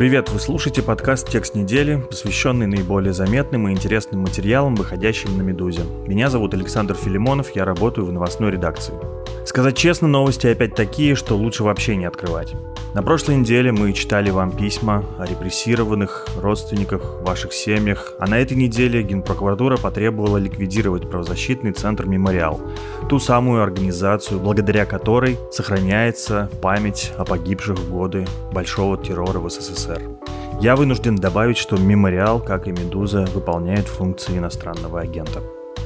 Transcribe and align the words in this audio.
Привет, 0.00 0.30
вы 0.30 0.40
слушаете 0.40 0.80
подкаст 0.80 1.28
«Текст 1.28 1.54
недели», 1.54 2.02
посвященный 2.08 2.66
наиболее 2.66 3.12
заметным 3.12 3.68
и 3.68 3.72
интересным 3.72 4.22
материалам, 4.22 4.74
выходящим 4.74 5.36
на 5.36 5.42
«Медузе». 5.42 5.82
Меня 6.06 6.30
зовут 6.30 6.54
Александр 6.54 6.94
Филимонов, 6.94 7.54
я 7.54 7.66
работаю 7.66 8.06
в 8.06 8.12
новостной 8.12 8.52
редакции. 8.52 8.94
Сказать 9.44 9.76
честно, 9.76 10.08
новости 10.08 10.46
опять 10.46 10.74
такие, 10.74 11.14
что 11.16 11.36
лучше 11.36 11.64
вообще 11.64 11.96
не 11.96 12.06
открывать. 12.06 12.54
На 12.94 13.02
прошлой 13.02 13.36
неделе 13.36 13.72
мы 13.72 13.92
читали 13.92 14.30
вам 14.30 14.50
письма 14.50 15.04
о 15.18 15.26
репрессированных 15.26 16.26
родственниках, 16.40 17.20
ваших 17.22 17.52
семьях, 17.52 18.14
а 18.18 18.26
на 18.26 18.38
этой 18.38 18.56
неделе 18.56 19.02
Генпрокуратура 19.02 19.76
потребовала 19.76 20.36
ликвидировать 20.38 21.10
правозащитный 21.10 21.72
центр 21.72 22.06
«Мемориал», 22.06 22.60
ту 23.08 23.18
самую 23.18 23.62
организацию, 23.62 24.38
благодаря 24.38 24.86
которой 24.86 25.36
сохраняется 25.50 26.48
память 26.62 27.12
о 27.16 27.24
погибших 27.24 27.76
в 27.76 27.90
годы 27.90 28.26
большого 28.52 28.96
террора 28.96 29.40
в 29.40 29.50
СССР. 29.50 29.89
Я 30.60 30.76
вынужден 30.76 31.16
добавить, 31.16 31.56
что 31.56 31.76
«Мемориал», 31.76 32.40
как 32.40 32.68
и 32.68 32.72
«Медуза», 32.72 33.26
выполняет 33.34 33.86
функции 33.86 34.36
иностранного 34.36 35.00
агента. 35.00 35.42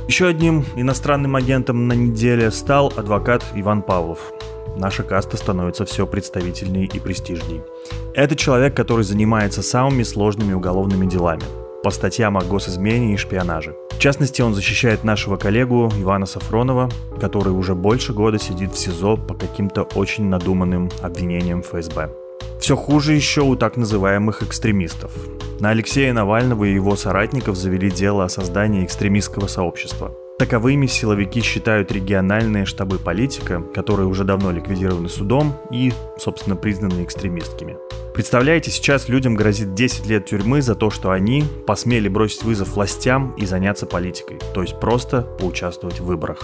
Еще 0.08 0.26
одним 0.26 0.64
иностранным 0.76 1.36
агентом 1.36 1.88
на 1.88 1.92
неделе 1.92 2.50
стал 2.50 2.92
адвокат 2.96 3.44
Иван 3.54 3.82
Павлов 3.82 4.32
наша 4.76 5.02
каста 5.02 5.36
становится 5.36 5.84
все 5.84 6.06
представительней 6.06 6.86
и 6.86 6.98
престижней. 6.98 7.62
Это 8.14 8.36
человек, 8.36 8.74
который 8.74 9.04
занимается 9.04 9.62
самыми 9.62 10.02
сложными 10.02 10.52
уголовными 10.52 11.06
делами 11.06 11.42
по 11.82 11.90
статьям 11.90 12.38
о 12.38 12.44
госизмене 12.44 13.12
и 13.12 13.16
шпионаже. 13.16 13.76
В 13.90 13.98
частности, 13.98 14.40
он 14.40 14.54
защищает 14.54 15.04
нашего 15.04 15.36
коллегу 15.36 15.92
Ивана 15.98 16.26
Сафронова, 16.26 16.88
который 17.20 17.52
уже 17.52 17.74
больше 17.74 18.14
года 18.14 18.38
сидит 18.38 18.72
в 18.72 18.78
СИЗО 18.78 19.16
по 19.16 19.34
каким-то 19.34 19.82
очень 19.94 20.24
надуманным 20.24 20.90
обвинениям 21.02 21.62
ФСБ. 21.62 22.23
Все 22.64 22.76
хуже 22.76 23.12
еще 23.12 23.42
у 23.42 23.56
так 23.56 23.76
называемых 23.76 24.42
экстремистов. 24.42 25.10
На 25.60 25.68
Алексея 25.68 26.14
Навального 26.14 26.64
и 26.64 26.72
его 26.72 26.96
соратников 26.96 27.56
завели 27.56 27.90
дело 27.90 28.24
о 28.24 28.30
создании 28.30 28.86
экстремистского 28.86 29.48
сообщества– 29.48 30.16
Таковыми 30.36 30.86
силовики 30.86 31.40
считают 31.42 31.92
региональные 31.92 32.64
штабы 32.64 32.98
политика, 32.98 33.62
которые 33.72 34.08
уже 34.08 34.24
давно 34.24 34.50
ликвидированы 34.50 35.08
судом 35.08 35.54
и, 35.70 35.92
собственно, 36.18 36.56
признаны 36.56 37.04
экстремистскими. 37.04 37.76
Представляете, 38.14 38.72
сейчас 38.72 39.08
людям 39.08 39.36
грозит 39.36 39.74
10 39.74 40.06
лет 40.06 40.26
тюрьмы 40.26 40.60
за 40.60 40.74
то, 40.74 40.90
что 40.90 41.12
они 41.12 41.44
посмели 41.68 42.08
бросить 42.08 42.42
вызов 42.42 42.74
властям 42.74 43.32
и 43.36 43.46
заняться 43.46 43.86
политикой, 43.86 44.40
то 44.54 44.62
есть 44.62 44.80
просто 44.80 45.22
поучаствовать 45.22 46.00
в 46.00 46.04
выборах. 46.04 46.40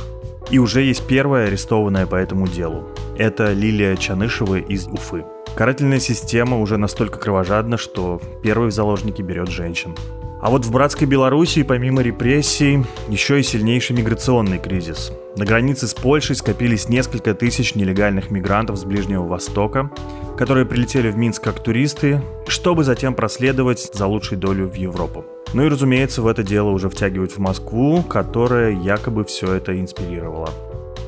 И 0.50 0.60
уже 0.60 0.82
есть 0.82 1.04
первая 1.08 1.48
арестованная 1.48 2.06
по 2.06 2.14
этому 2.14 2.46
делу. 2.46 2.86
Это 3.18 3.52
Лилия 3.52 3.96
Чанышева 3.96 4.60
из 4.60 4.86
Уфы. 4.86 5.24
Карательная 5.54 6.00
система 6.00 6.58
уже 6.58 6.76
настолько 6.76 7.18
кровожадна, 7.18 7.76
что 7.76 8.20
первый 8.42 8.70
в 8.70 8.72
заложники 8.72 9.22
берет 9.22 9.48
женщин. 9.48 9.94
А 10.40 10.48
вот 10.48 10.64
в 10.64 10.72
братской 10.72 11.06
Белоруссии, 11.06 11.62
помимо 11.62 12.00
репрессий, 12.00 12.82
еще 13.08 13.40
и 13.40 13.42
сильнейший 13.42 13.94
миграционный 13.94 14.58
кризис. 14.58 15.12
На 15.36 15.44
границе 15.44 15.86
с 15.86 15.92
Польшей 15.92 16.34
скопились 16.34 16.88
несколько 16.88 17.34
тысяч 17.34 17.74
нелегальных 17.74 18.30
мигрантов 18.30 18.78
с 18.78 18.84
Ближнего 18.84 19.26
Востока, 19.26 19.90
которые 20.38 20.64
прилетели 20.64 21.10
в 21.10 21.18
Минск 21.18 21.44
как 21.44 21.62
туристы, 21.62 22.22
чтобы 22.46 22.84
затем 22.84 23.14
проследовать 23.14 23.90
за 23.92 24.06
лучшей 24.06 24.38
долю 24.38 24.66
в 24.66 24.74
Европу. 24.74 25.26
Ну 25.52 25.66
и, 25.66 25.68
разумеется, 25.68 26.22
в 26.22 26.26
это 26.26 26.42
дело 26.42 26.70
уже 26.70 26.88
втягивают 26.88 27.32
в 27.32 27.38
Москву, 27.38 28.02
которая 28.02 28.70
якобы 28.70 29.24
все 29.24 29.52
это 29.52 29.78
инспирировала. 29.78 30.48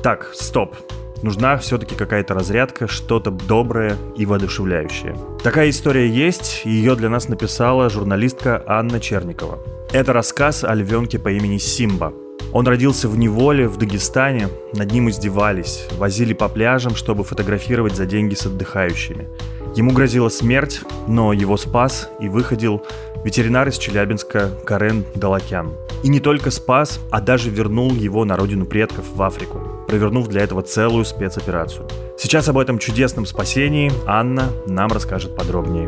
Так, 0.03 0.29
стоп. 0.33 0.75
Нужна 1.23 1.55
все-таки 1.57 1.95
какая-то 1.95 2.33
разрядка, 2.33 2.89
что-то 2.89 3.31
доброе 3.31 3.95
и 4.17 4.25
воодушевляющее. 4.25 5.15
Такая 5.41 5.69
история 5.69 6.09
есть, 6.09 6.63
ее 6.65 6.97
для 6.97 7.07
нас 7.07 7.29
написала 7.29 7.89
журналистка 7.89 8.61
Анна 8.67 8.99
Черникова. 8.99 9.59
Это 9.93 10.11
рассказ 10.11 10.65
о 10.65 10.75
львенке 10.75 11.19
по 11.19 11.31
имени 11.31 11.59
Симба. 11.59 12.13
Он 12.51 12.67
родился 12.67 13.07
в 13.07 13.17
неволе 13.17 13.69
в 13.69 13.77
Дагестане, 13.77 14.49
над 14.73 14.91
ним 14.91 15.09
издевались, 15.09 15.87
возили 15.97 16.33
по 16.33 16.49
пляжам, 16.49 16.93
чтобы 16.93 17.23
фотографировать 17.23 17.95
за 17.95 18.05
деньги 18.05 18.35
с 18.35 18.45
отдыхающими. 18.45 19.29
Ему 19.77 19.91
грозила 19.91 20.27
смерть, 20.27 20.81
но 21.07 21.31
его 21.31 21.55
спас 21.55 22.09
и 22.19 22.27
выходил 22.27 22.83
ветеринар 23.23 23.69
из 23.69 23.77
Челябинска 23.77 24.51
Карен 24.65 25.05
Далакян. 25.15 25.73
И 26.03 26.09
не 26.09 26.19
только 26.19 26.51
спас, 26.51 26.99
а 27.11 27.21
даже 27.21 27.49
вернул 27.49 27.91
его 27.91 28.25
на 28.25 28.35
родину 28.35 28.65
предков 28.65 29.05
в 29.15 29.21
Африку, 29.23 29.61
провернув 29.93 30.27
для 30.27 30.41
этого 30.41 30.63
целую 30.63 31.05
спецоперацию. 31.05 31.87
Сейчас 32.17 32.49
об 32.49 32.57
этом 32.57 32.79
чудесном 32.79 33.27
спасении 33.27 33.91
Анна 34.07 34.51
нам 34.65 34.91
расскажет 34.91 35.35
подробнее. 35.35 35.87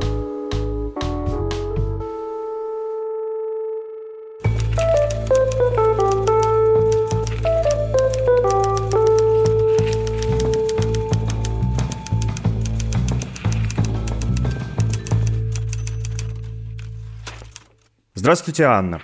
Здравствуйте, 18.14 18.66
Анна. 18.66 19.02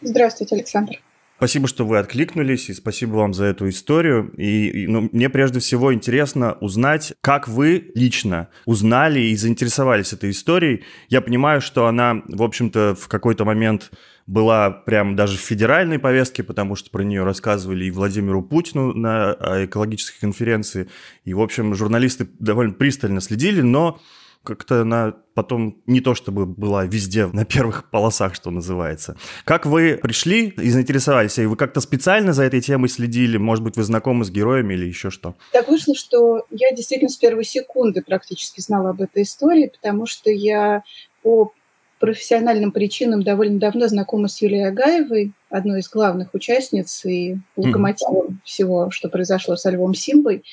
Здравствуйте, 0.00 0.54
Александр. 0.54 1.03
Спасибо, 1.36 1.66
что 1.66 1.84
вы 1.84 1.98
откликнулись, 1.98 2.70
и 2.70 2.74
спасибо 2.74 3.16
вам 3.16 3.34
за 3.34 3.46
эту 3.46 3.68
историю. 3.68 4.32
И, 4.36 4.84
и 4.84 4.86
ну, 4.86 5.08
мне 5.12 5.28
прежде 5.28 5.58
всего 5.58 5.92
интересно 5.92 6.56
узнать, 6.60 7.12
как 7.20 7.48
вы 7.48 7.90
лично 7.94 8.48
узнали 8.66 9.20
и 9.20 9.36
заинтересовались 9.36 10.12
этой 10.12 10.30
историей. 10.30 10.84
Я 11.08 11.20
понимаю, 11.20 11.60
что 11.60 11.86
она, 11.86 12.22
в 12.28 12.42
общем-то, 12.42 12.94
в 12.94 13.08
какой-то 13.08 13.44
момент 13.44 13.90
была 14.26 14.70
прям 14.70 15.16
даже 15.16 15.36
в 15.36 15.40
федеральной 15.40 15.98
повестке, 15.98 16.44
потому 16.44 16.76
что 16.76 16.90
про 16.90 17.02
нее 17.02 17.24
рассказывали 17.24 17.84
и 17.84 17.90
Владимиру 17.90 18.40
Путину 18.40 18.94
на 18.94 19.36
экологической 19.64 20.20
конференции. 20.20 20.88
И, 21.24 21.34
в 21.34 21.40
общем, 21.40 21.74
журналисты 21.74 22.28
довольно 22.38 22.72
пристально 22.72 23.20
следили, 23.20 23.60
но 23.60 24.00
как-то 24.44 24.82
она 24.82 25.14
потом 25.34 25.82
не 25.86 26.00
то 26.00 26.14
чтобы 26.14 26.46
была 26.46 26.84
везде 26.84 27.26
на 27.26 27.44
первых 27.44 27.90
полосах, 27.90 28.34
что 28.34 28.50
называется. 28.50 29.16
Как 29.44 29.66
вы 29.66 29.98
пришли 30.00 30.48
и 30.48 30.70
заинтересовались? 30.70 31.38
И 31.38 31.46
вы 31.46 31.56
как-то 31.56 31.80
специально 31.80 32.32
за 32.32 32.44
этой 32.44 32.60
темой 32.60 32.88
следили? 32.88 33.36
Может 33.36 33.64
быть, 33.64 33.76
вы 33.76 33.82
знакомы 33.82 34.24
с 34.24 34.30
героями 34.30 34.74
или 34.74 34.86
еще 34.86 35.10
что? 35.10 35.34
Так 35.52 35.68
вышло, 35.68 35.94
что 35.94 36.46
я 36.50 36.70
действительно 36.72 37.10
с 37.10 37.16
первой 37.16 37.44
секунды 37.44 38.02
практически 38.02 38.60
знала 38.60 38.90
об 38.90 39.00
этой 39.00 39.22
истории, 39.22 39.72
потому 39.74 40.06
что 40.06 40.30
я 40.30 40.84
по 41.22 41.52
профессиональным 41.98 42.70
причинам 42.70 43.22
довольно 43.22 43.58
давно 43.58 43.88
знакома 43.88 44.28
с 44.28 44.42
Юлией 44.42 44.68
Агаевой, 44.68 45.32
одной 45.48 45.80
из 45.80 45.88
главных 45.88 46.34
участниц 46.34 47.04
и 47.06 47.38
локомотивом 47.56 48.26
mm-hmm. 48.26 48.38
всего, 48.44 48.90
что 48.90 49.08
произошло 49.08 49.56
со 49.56 49.70
Львом 49.70 49.94
Симбой. 49.94 50.44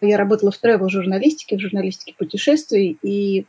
Я 0.00 0.16
работала 0.16 0.50
в 0.50 0.58
тревел-журналистике, 0.58 1.56
в 1.56 1.60
журналистике 1.60 2.14
путешествий, 2.16 2.98
и 3.02 3.44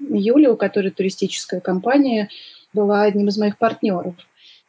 Юля, 0.00 0.52
у 0.52 0.56
которой 0.56 0.90
туристическая 0.90 1.60
компания, 1.60 2.28
была 2.72 3.02
одним 3.02 3.28
из 3.28 3.38
моих 3.38 3.58
партнеров. 3.58 4.14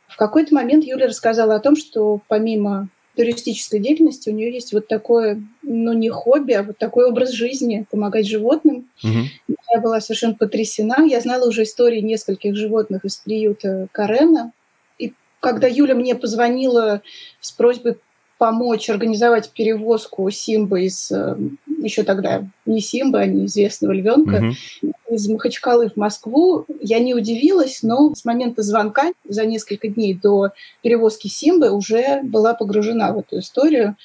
В 0.08 0.18
какой-то 0.18 0.54
момент 0.54 0.86
Юля 0.86 1.08
рассказала 1.08 1.56
о 1.56 1.60
том, 1.60 1.76
что 1.76 2.22
помимо 2.28 2.90
туристической 3.16 3.80
деятельности 3.80 4.30
у 4.30 4.34
нее 4.34 4.54
есть 4.54 4.74
вот 4.74 4.88
такое, 4.88 5.42
ну 5.64 5.94
не 5.94 6.10
хобби, 6.10 6.54
а 6.54 6.64
вот 6.64 6.78
такой 6.78 7.06
образ 7.06 7.32
жизни, 7.32 7.86
помогать 7.90 8.28
животным. 8.28 8.90
Угу. 9.04 9.56
Я 9.74 9.82
была 9.82 10.02
совершенно 10.02 10.36
потрясена. 10.36 11.06
Я 11.06 11.22
знала 11.22 11.48
уже 11.48 11.64
истории 11.64 12.02
нескольких 12.02 12.56
животных 12.56 13.06
из 13.06 13.18
приюта 13.18 13.88
Карена. 13.92 14.52
И 15.00 15.14
когда 15.40 15.68
Юля 15.68 15.96
мне 15.96 16.16
позвонила 16.16 17.02
с 17.40 17.52
просьбой 17.52 17.98
помочь 18.38 18.90
организовать 18.90 19.52
перевозку 19.52 20.30
Симбы 20.30 20.84
из 20.84 21.12
э, 21.12 21.38
еще 21.82 22.04
тогда 22.04 22.48
не 22.66 22.82
Симбы, 22.82 23.20
а 23.20 23.26
неизвестного 23.26 23.94
львенка 23.94 24.54
угу. 24.82 24.94
из 25.10 25.28
Махачкалы 25.30 25.90
в 25.90 25.96
Москву. 25.96 26.66
Я 26.82 27.00
не 27.00 27.14
удивилась, 27.14 27.84
но 27.84 28.14
с 28.14 28.26
момента 28.26 28.62
звонка 28.62 29.12
за 29.28 29.46
несколько 29.46 29.88
дней 29.88 30.14
до 30.14 30.52
перевозки 30.82 31.28
Симбы 31.28 31.72
уже 31.72 32.22
была 32.24 32.54
погружена 32.54 33.12
в 33.14 33.20
эту 33.20 33.40
историю. 33.40 33.96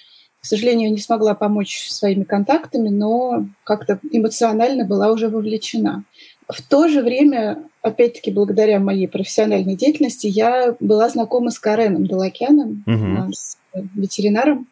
К 0.40 0.46
сожалению, 0.46 0.90
не 0.90 0.98
смогла 0.98 1.34
помочь 1.34 1.90
своими 1.90 2.24
контактами, 2.24 2.88
но 2.88 3.46
как-то 3.64 4.00
эмоционально 4.10 4.84
была 4.84 5.12
уже 5.12 5.28
вовлечена. 5.28 6.04
В 6.48 6.62
то 6.62 6.88
же 6.88 7.02
время, 7.02 7.62
опять-таки, 7.82 8.30
благодаря 8.30 8.80
моей 8.80 9.06
профессиональной 9.06 9.76
деятельности, 9.76 10.26
я 10.26 10.74
была 10.80 11.08
знакома 11.10 11.50
с 11.50 11.58
Кареном 11.58 12.06
Далакяном, 12.06 12.82
угу. 12.86 13.32
с 13.32 13.56
ветеринаром, 13.94 14.68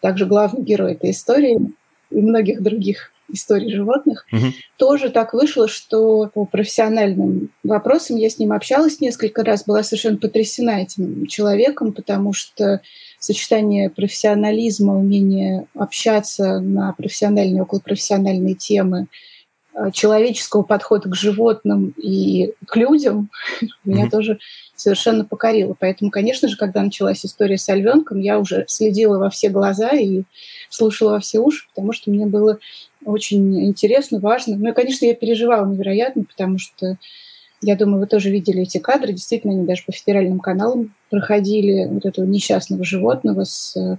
также 0.00 0.26
главный 0.26 0.62
герой 0.62 0.92
этой 0.92 1.10
истории 1.10 1.58
и 2.10 2.20
многих 2.20 2.62
других 2.62 3.12
историй 3.32 3.72
животных. 3.72 4.26
Угу. 4.32 4.52
Тоже 4.76 5.10
так 5.10 5.34
вышло, 5.34 5.68
что 5.68 6.30
по 6.32 6.44
профессиональным 6.44 7.50
вопросам 7.64 8.16
я 8.16 8.30
с 8.30 8.38
ним 8.38 8.52
общалась 8.52 9.00
несколько 9.00 9.44
раз, 9.44 9.64
была 9.64 9.82
совершенно 9.82 10.16
потрясена 10.16 10.82
этим 10.82 11.26
человеком, 11.26 11.92
потому 11.92 12.32
что 12.32 12.80
сочетание 13.18 13.90
профессионализма, 13.90 14.96
умение 14.96 15.66
общаться 15.74 16.60
на 16.60 16.92
профессиональные, 16.92 17.62
околопрофессиональные 17.62 18.54
темы, 18.54 19.08
человеческого 19.92 20.62
подхода 20.62 21.08
к 21.08 21.14
животным 21.14 21.94
и 21.96 22.54
к 22.66 22.76
людям 22.76 23.30
меня 23.84 24.08
тоже 24.08 24.38
совершенно 24.74 25.24
покорило. 25.24 25.76
Поэтому, 25.78 26.10
конечно 26.10 26.48
же, 26.48 26.56
когда 26.56 26.82
началась 26.82 27.24
история 27.24 27.58
с 27.58 27.68
альвенком, 27.68 28.20
я 28.20 28.38
уже 28.38 28.64
следила 28.68 29.18
во 29.18 29.30
все 29.30 29.48
глаза 29.48 29.90
и 29.90 30.22
слушала 30.68 31.12
во 31.12 31.20
все 31.20 31.40
уши, 31.40 31.66
потому 31.74 31.92
что 31.92 32.10
мне 32.10 32.26
было 32.26 32.58
очень 33.04 33.66
интересно, 33.66 34.18
важно. 34.20 34.56
Ну 34.56 34.70
и, 34.70 34.74
конечно, 34.74 35.06
я 35.06 35.14
переживала 35.14 35.66
невероятно, 35.66 36.24
потому 36.24 36.58
что 36.58 36.98
я 37.62 37.76
думаю, 37.76 38.00
вы 38.00 38.06
тоже 38.06 38.30
видели 38.30 38.62
эти 38.62 38.78
кадры. 38.78 39.12
Действительно, 39.12 39.54
они 39.54 39.66
даже 39.66 39.82
по 39.84 39.92
федеральным 39.92 40.40
каналам 40.40 40.94
проходили 41.10 41.86
вот 41.86 42.04
этого 42.04 42.24
несчастного 42.24 42.84
животного 42.84 43.44
с 43.44 43.76
э, 43.76 43.96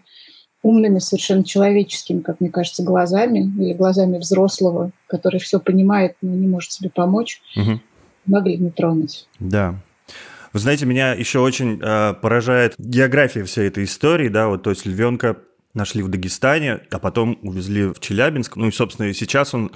умными, 0.68 1.00
совершенно 1.00 1.46
человеческими, 1.46 2.20
как 2.20 2.42
мне 2.42 2.50
кажется, 2.50 2.84
глазами 2.84 3.40
или 3.40 3.74
глазами 3.74 4.18
взрослого, 4.18 4.92
который 5.08 5.40
все 5.40 5.60
понимает, 5.60 6.18
но 6.22 6.36
не 6.36 6.48
может 6.48 6.74
себе 6.74 6.90
помочь, 6.90 7.42
угу. 7.56 7.80
могли 8.26 8.58
не 8.58 8.70
тронуть. 8.70 9.28
Да. 9.40 9.76
Вы 10.52 10.60
знаете, 10.60 10.86
меня 10.86 11.14
еще 11.14 11.40
очень 11.40 11.80
э, 11.82 12.14
поражает 12.16 12.76
география 12.78 13.46
всей 13.46 13.68
этой 13.68 13.86
истории, 13.86 14.28
да, 14.28 14.50
вот, 14.50 14.64
то 14.64 14.72
есть 14.72 14.86
львенка 14.86 15.38
нашли 15.74 16.02
в 16.04 16.10
Дагестане, 16.10 16.82
а 16.92 17.00
потом 17.00 17.40
увезли 17.44 17.86
в 17.86 18.00
Челябинск. 18.00 18.58
Ну 18.58 18.68
и, 18.68 18.72
собственно, 18.72 19.08
и 19.08 19.14
сейчас 19.14 19.54
он 19.54 19.72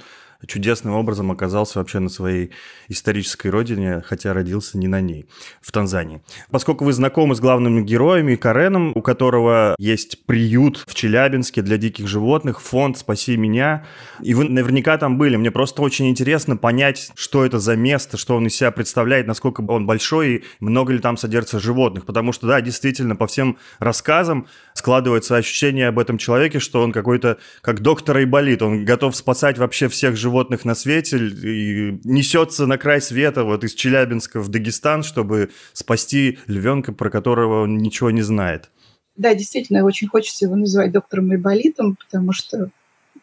чудесным 0.46 0.94
образом 0.94 1.30
оказался 1.30 1.78
вообще 1.78 1.98
на 1.98 2.08
своей 2.08 2.50
исторической 2.88 3.48
родине, 3.48 4.02
хотя 4.04 4.32
родился 4.32 4.78
не 4.78 4.88
на 4.88 5.00
ней, 5.00 5.26
в 5.60 5.72
Танзании. 5.72 6.22
Поскольку 6.50 6.84
вы 6.84 6.92
знакомы 6.92 7.34
с 7.34 7.40
главными 7.40 7.82
героями, 7.82 8.36
Кареном, 8.36 8.92
у 8.94 9.02
которого 9.02 9.74
есть 9.78 10.24
приют 10.26 10.84
в 10.86 10.94
Челябинске 10.94 11.62
для 11.62 11.76
диких 11.76 12.08
животных, 12.08 12.60
фонд 12.60 12.98
«Спаси 12.98 13.36
меня», 13.36 13.86
и 14.20 14.34
вы 14.34 14.44
наверняка 14.44 14.98
там 14.98 15.18
были. 15.18 15.36
Мне 15.36 15.50
просто 15.50 15.82
очень 15.82 16.08
интересно 16.08 16.56
понять, 16.56 17.12
что 17.14 17.44
это 17.44 17.58
за 17.58 17.76
место, 17.76 18.16
что 18.16 18.36
он 18.36 18.46
из 18.46 18.56
себя 18.56 18.70
представляет, 18.70 19.26
насколько 19.26 19.60
он 19.60 19.86
большой 19.86 20.34
и 20.34 20.44
много 20.60 20.92
ли 20.92 20.98
там 20.98 21.16
содержится 21.16 21.60
животных. 21.60 22.04
Потому 22.04 22.32
что, 22.32 22.46
да, 22.46 22.60
действительно, 22.60 23.16
по 23.16 23.26
всем 23.26 23.58
рассказам 23.78 24.46
складывается 24.74 25.36
ощущение 25.36 25.88
об 25.88 25.98
этом 25.98 26.18
человеке, 26.18 26.58
что 26.58 26.82
он 26.82 26.92
какой-то, 26.92 27.38
как 27.60 27.80
доктор 27.80 28.18
Айболит, 28.18 28.62
он 28.62 28.84
готов 28.84 29.16
спасать 29.16 29.58
вообще 29.58 29.88
всех 29.88 30.16
животных 30.16 30.31
животных 30.32 30.64
на 30.64 30.74
свете 30.74 31.18
и 31.18 32.00
несется 32.04 32.66
на 32.66 32.78
край 32.78 33.02
света 33.02 33.44
вот 33.44 33.64
из 33.64 33.74
Челябинска 33.74 34.40
в 34.40 34.48
Дагестан, 34.48 35.02
чтобы 35.02 35.50
спасти 35.74 36.38
львенка, 36.46 36.92
про 36.92 37.10
которого 37.10 37.62
он 37.64 37.76
ничего 37.76 38.10
не 38.10 38.22
знает. 38.22 38.70
Да, 39.14 39.34
действительно, 39.34 39.84
очень 39.84 40.08
хочется 40.08 40.46
его 40.46 40.56
называть 40.56 40.90
доктором 40.90 41.30
Айболитом, 41.32 41.96
потому 41.96 42.32
что 42.32 42.70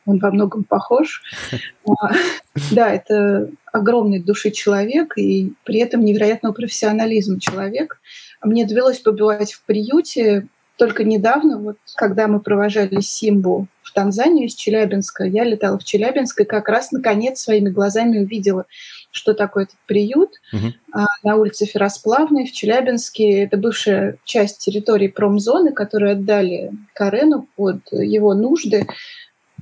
он 0.06 0.19
во 0.19 0.31
многом 0.31 0.63
похож. 0.63 1.23
А, 2.01 2.13
да, 2.71 2.94
это 2.94 3.50
огромный 3.73 4.19
души 4.19 4.51
человек 4.51 5.17
и 5.17 5.53
при 5.63 5.79
этом 5.79 6.05
невероятного 6.05 6.53
профессионализма 6.53 7.39
человек. 7.39 8.00
Мне 8.44 8.67
довелось 8.67 9.00
побывать 9.00 9.53
в 9.53 9.63
приюте 9.65 10.47
только 10.79 11.03
недавно, 11.03 11.59
вот, 11.59 11.77
когда 11.95 12.27
мы 12.27 12.39
провожали 12.39 13.01
Симбу 13.01 13.67
в 13.83 13.91
Танзанию 13.91 14.47
из 14.47 14.55
Челябинска. 14.55 15.25
Я 15.25 15.43
летала 15.43 15.77
в 15.77 15.83
Челябинск 15.83 16.39
и 16.39 16.45
как 16.45 16.69
раз 16.69 16.93
наконец 16.93 17.41
своими 17.41 17.69
глазами 17.69 18.19
увидела, 18.19 18.65
что 19.11 19.33
такое 19.33 19.65
этот 19.65 19.75
приют 19.87 20.31
угу. 20.53 20.71
на 21.23 21.35
улице 21.35 21.65
Ферросплавной 21.65 22.45
в 22.45 22.53
Челябинске. 22.53 23.43
Это 23.43 23.57
бывшая 23.57 24.15
часть 24.23 24.59
территории 24.59 25.09
промзоны, 25.09 25.73
которую 25.73 26.13
отдали 26.13 26.71
Карену 26.93 27.47
под 27.57 27.81
его 27.91 28.33
нужды. 28.33 28.87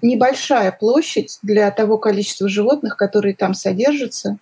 Небольшая 0.04 0.72
площадь 0.72 1.40
для 1.42 1.72
того 1.72 1.98
количества 1.98 2.48
животных, 2.48 2.96
которые 2.96 3.34
там 3.34 3.56
содержатся. 3.56 4.38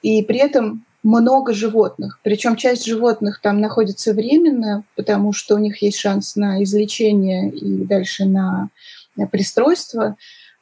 И 0.00 0.22
при 0.22 0.38
этом 0.38 0.85
много 1.06 1.54
животных. 1.54 2.18
Причем 2.24 2.56
часть 2.56 2.84
животных 2.84 3.40
там 3.40 3.60
находится 3.60 4.12
временно, 4.12 4.82
потому 4.96 5.32
что 5.32 5.54
у 5.54 5.58
них 5.58 5.80
есть 5.80 5.98
шанс 5.98 6.34
на 6.34 6.64
излечение 6.64 7.48
и 7.50 7.84
дальше 7.84 8.24
на 8.24 8.70
пристройство, 9.30 10.16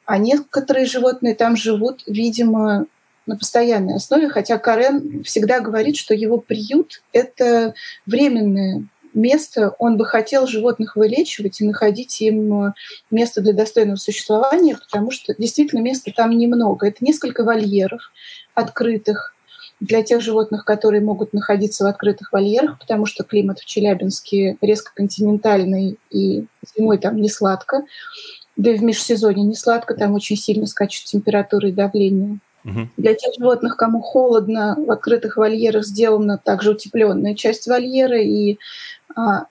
а 0.05 0.19
некоторые 0.19 0.85
животные 0.85 1.33
там 1.33 1.55
живут, 1.57 2.03
видимо, 2.05 2.85
на 3.25 3.37
постоянной 3.37 3.95
основе, 3.95 4.29
хотя 4.29 4.59
Карен 4.59 5.23
всегда 5.23 5.59
говорит, 5.61 5.97
что 5.97 6.13
его 6.13 6.37
приют— 6.37 7.01
это 7.11 7.73
временное 8.05 8.87
место, 9.15 9.73
он 9.79 9.97
бы 9.97 10.05
хотел 10.05 10.45
животных 10.45 10.95
вылечивать 10.95 11.59
и 11.59 11.65
находить 11.65 12.21
им 12.21 12.73
место 13.09 13.41
для 13.41 13.53
достойного 13.53 13.95
существования, 13.95 14.77
потому 14.77 15.09
что 15.09 15.33
действительно 15.35 15.79
места 15.79 16.11
там 16.15 16.37
немного. 16.37 16.87
Это 16.87 17.03
несколько 17.03 17.43
вольеров 17.43 18.11
открытых 18.53 19.34
для 19.85 20.01
тех 20.01 20.21
животных, 20.21 20.65
которые 20.65 21.01
могут 21.01 21.33
находиться 21.33 21.83
в 21.83 21.87
открытых 21.87 22.31
вольерах, 22.33 22.79
потому 22.79 23.05
что 23.05 23.23
климат 23.23 23.59
в 23.59 23.65
Челябинске 23.65 24.57
резко 24.61 24.91
континентальный 24.93 25.99
и 26.09 26.45
зимой 26.75 26.97
там 26.97 27.21
не 27.21 27.29
сладко. 27.29 27.83
Да 28.57 28.71
и 28.71 28.77
в 28.77 28.83
межсезонье 28.83 29.45
не 29.45 29.55
сладко, 29.55 29.93
там 29.93 30.13
очень 30.13 30.37
сильно 30.37 30.65
скачут 30.65 31.05
температуры 31.05 31.69
и 31.69 31.73
давление. 31.73 32.39
Угу. 32.63 32.89
Для 32.97 33.13
тех 33.13 33.35
животных, 33.37 33.77
кому 33.77 34.01
холодно, 34.01 34.75
в 34.77 34.89
открытых 34.89 35.37
вольерах 35.37 35.85
сделана 35.85 36.39
также 36.43 36.71
утепленная 36.71 37.35
часть 37.35 37.67
вольера. 37.67 38.19
И, 38.19 38.57
а, 39.15 39.45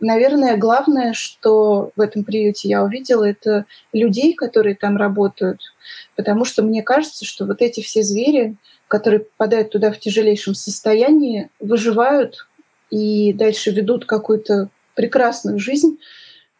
наверное, 0.00 0.58
главное, 0.58 1.14
что 1.14 1.92
в 1.96 2.00
этом 2.00 2.24
приюте 2.24 2.68
я 2.68 2.82
увидела, 2.84 3.24
это 3.24 3.64
людей, 3.94 4.34
которые 4.34 4.74
там 4.74 4.98
работают. 4.98 5.60
Потому 6.14 6.44
что 6.44 6.62
мне 6.62 6.82
кажется, 6.82 7.24
что 7.24 7.46
вот 7.46 7.62
эти 7.62 7.80
все 7.80 8.02
звери, 8.02 8.56
которые 8.88 9.20
попадают 9.20 9.70
туда 9.70 9.92
в 9.92 9.98
тяжелейшем 9.98 10.54
состоянии, 10.54 11.50
выживают 11.60 12.46
и 12.90 13.32
дальше 13.32 13.70
ведут 13.70 14.06
какую-то 14.06 14.70
прекрасную 14.94 15.58
жизнь 15.58 15.98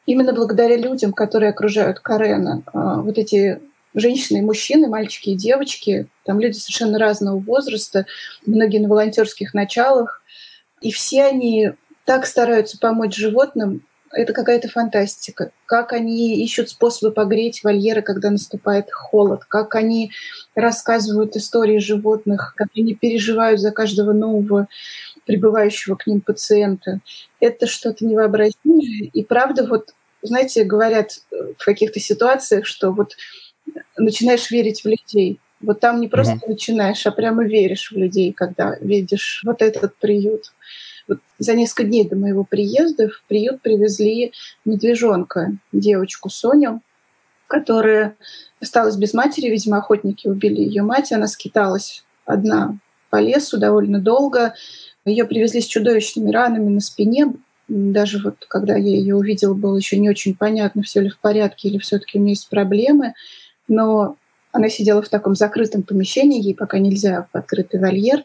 именно 0.06 0.32
благодаря 0.32 0.76
людям, 0.76 1.12
которые 1.12 1.50
окружают 1.50 2.00
Карена. 2.00 2.62
А, 2.66 3.00
вот 3.00 3.18
эти 3.18 3.60
женщины 3.94 4.38
и 4.38 4.42
мужчины, 4.42 4.88
мальчики 4.88 5.30
и 5.30 5.36
девочки, 5.36 6.06
там 6.24 6.38
люди 6.40 6.56
совершенно 6.56 6.98
разного 6.98 7.38
возраста, 7.38 8.06
многие 8.46 8.78
на 8.78 8.88
волонтерских 8.88 9.54
началах, 9.54 10.22
и 10.80 10.92
все 10.92 11.24
они 11.24 11.72
так 12.04 12.26
стараются 12.26 12.78
помочь 12.78 13.16
животным, 13.16 13.82
это 14.12 14.32
какая-то 14.32 14.68
фантастика. 14.68 15.50
Как 15.66 15.92
они 15.92 16.42
ищут 16.42 16.70
способы 16.70 17.12
погреть 17.12 17.62
вольеры, 17.64 18.02
когда 18.02 18.30
наступает 18.30 18.90
холод, 18.90 19.44
как 19.44 19.74
они 19.74 20.12
рассказывают 20.54 21.36
истории 21.36 21.78
животных, 21.78 22.54
как 22.56 22.68
они 22.76 22.94
переживают 22.94 23.60
за 23.60 23.70
каждого 23.70 24.12
нового 24.12 24.68
прибывающего 25.26 25.96
к 25.96 26.06
ним 26.06 26.20
пациента. 26.20 27.00
Это 27.38 27.66
что-то 27.66 28.04
невообразимое. 28.04 29.10
И 29.12 29.22
правда, 29.22 29.66
вот 29.66 29.94
знаете, 30.22 30.64
говорят 30.64 31.20
в 31.30 31.64
каких-то 31.64 32.00
ситуациях, 32.00 32.66
что 32.66 32.90
вот 32.92 33.14
начинаешь 33.96 34.50
верить 34.50 34.82
в 34.82 34.88
людей. 34.88 35.38
Вот 35.60 35.80
там 35.80 36.00
не 36.00 36.08
просто 36.08 36.34
mm-hmm. 36.34 36.48
начинаешь, 36.48 37.06
а 37.06 37.10
прямо 37.10 37.44
веришь 37.44 37.90
в 37.90 37.96
людей, 37.96 38.32
когда 38.32 38.76
видишь 38.80 39.42
вот 39.44 39.60
этот 39.60 39.96
приют. 39.96 40.52
Вот 41.08 41.18
за 41.38 41.54
несколько 41.54 41.84
дней 41.84 42.08
до 42.08 42.16
моего 42.16 42.44
приезда 42.44 43.08
в 43.08 43.22
приют 43.26 43.60
привезли 43.62 44.32
медвежонка, 44.64 45.56
девочку 45.72 46.28
Соню, 46.28 46.82
которая 47.46 48.16
осталась 48.60 48.96
без 48.96 49.14
матери. 49.14 49.48
Видимо, 49.48 49.78
охотники 49.78 50.28
убили 50.28 50.60
ее 50.60 50.82
мать. 50.82 51.10
Она 51.10 51.26
скиталась 51.26 52.04
одна 52.26 52.78
по 53.10 53.20
лесу 53.20 53.58
довольно 53.58 54.00
долго. 54.00 54.54
Ее 55.06 55.24
привезли 55.24 55.62
с 55.62 55.66
чудовищными 55.66 56.30
ранами 56.30 56.68
на 56.68 56.80
спине, 56.80 57.32
даже 57.68 58.18
вот 58.18 58.46
когда 58.48 58.76
я 58.76 58.96
ее 58.96 59.14
увидела, 59.14 59.54
было 59.54 59.76
еще 59.76 59.98
не 59.98 60.08
очень 60.08 60.34
понятно, 60.34 60.82
все 60.82 61.00
ли 61.00 61.10
в 61.10 61.18
порядке 61.18 61.68
или 61.68 61.78
все-таки 61.78 62.18
у 62.18 62.22
нее 62.22 62.30
есть 62.30 62.48
проблемы. 62.48 63.14
Но 63.68 64.16
она 64.52 64.70
сидела 64.70 65.02
в 65.02 65.08
таком 65.10 65.34
закрытом 65.34 65.82
помещении, 65.82 66.42
ей 66.42 66.54
пока 66.54 66.78
нельзя 66.78 67.28
в 67.30 67.36
открытый 67.36 67.78
вольер. 67.78 68.24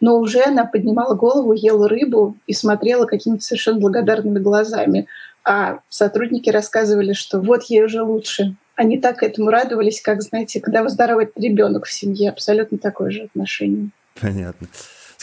Но 0.00 0.18
уже 0.18 0.42
она 0.42 0.64
поднимала 0.64 1.14
голову, 1.14 1.52
ела 1.52 1.88
рыбу 1.88 2.36
и 2.46 2.52
смотрела 2.52 3.06
какими-то 3.06 3.42
совершенно 3.42 3.78
благодарными 3.78 4.38
глазами. 4.38 5.06
А 5.44 5.80
сотрудники 5.88 6.50
рассказывали, 6.50 7.12
что 7.12 7.40
вот 7.40 7.64
ей 7.64 7.84
уже 7.84 8.02
лучше. 8.02 8.56
Они 8.74 8.98
так 8.98 9.22
этому 9.22 9.50
радовались, 9.50 10.00
как, 10.00 10.22
знаете, 10.22 10.60
когда 10.60 10.82
выздоравливает 10.82 11.32
ребенок 11.36 11.84
в 11.84 11.92
семье. 11.92 12.30
Абсолютно 12.30 12.78
такое 12.78 13.10
же 13.10 13.24
отношение. 13.24 13.90
Понятно. 14.20 14.68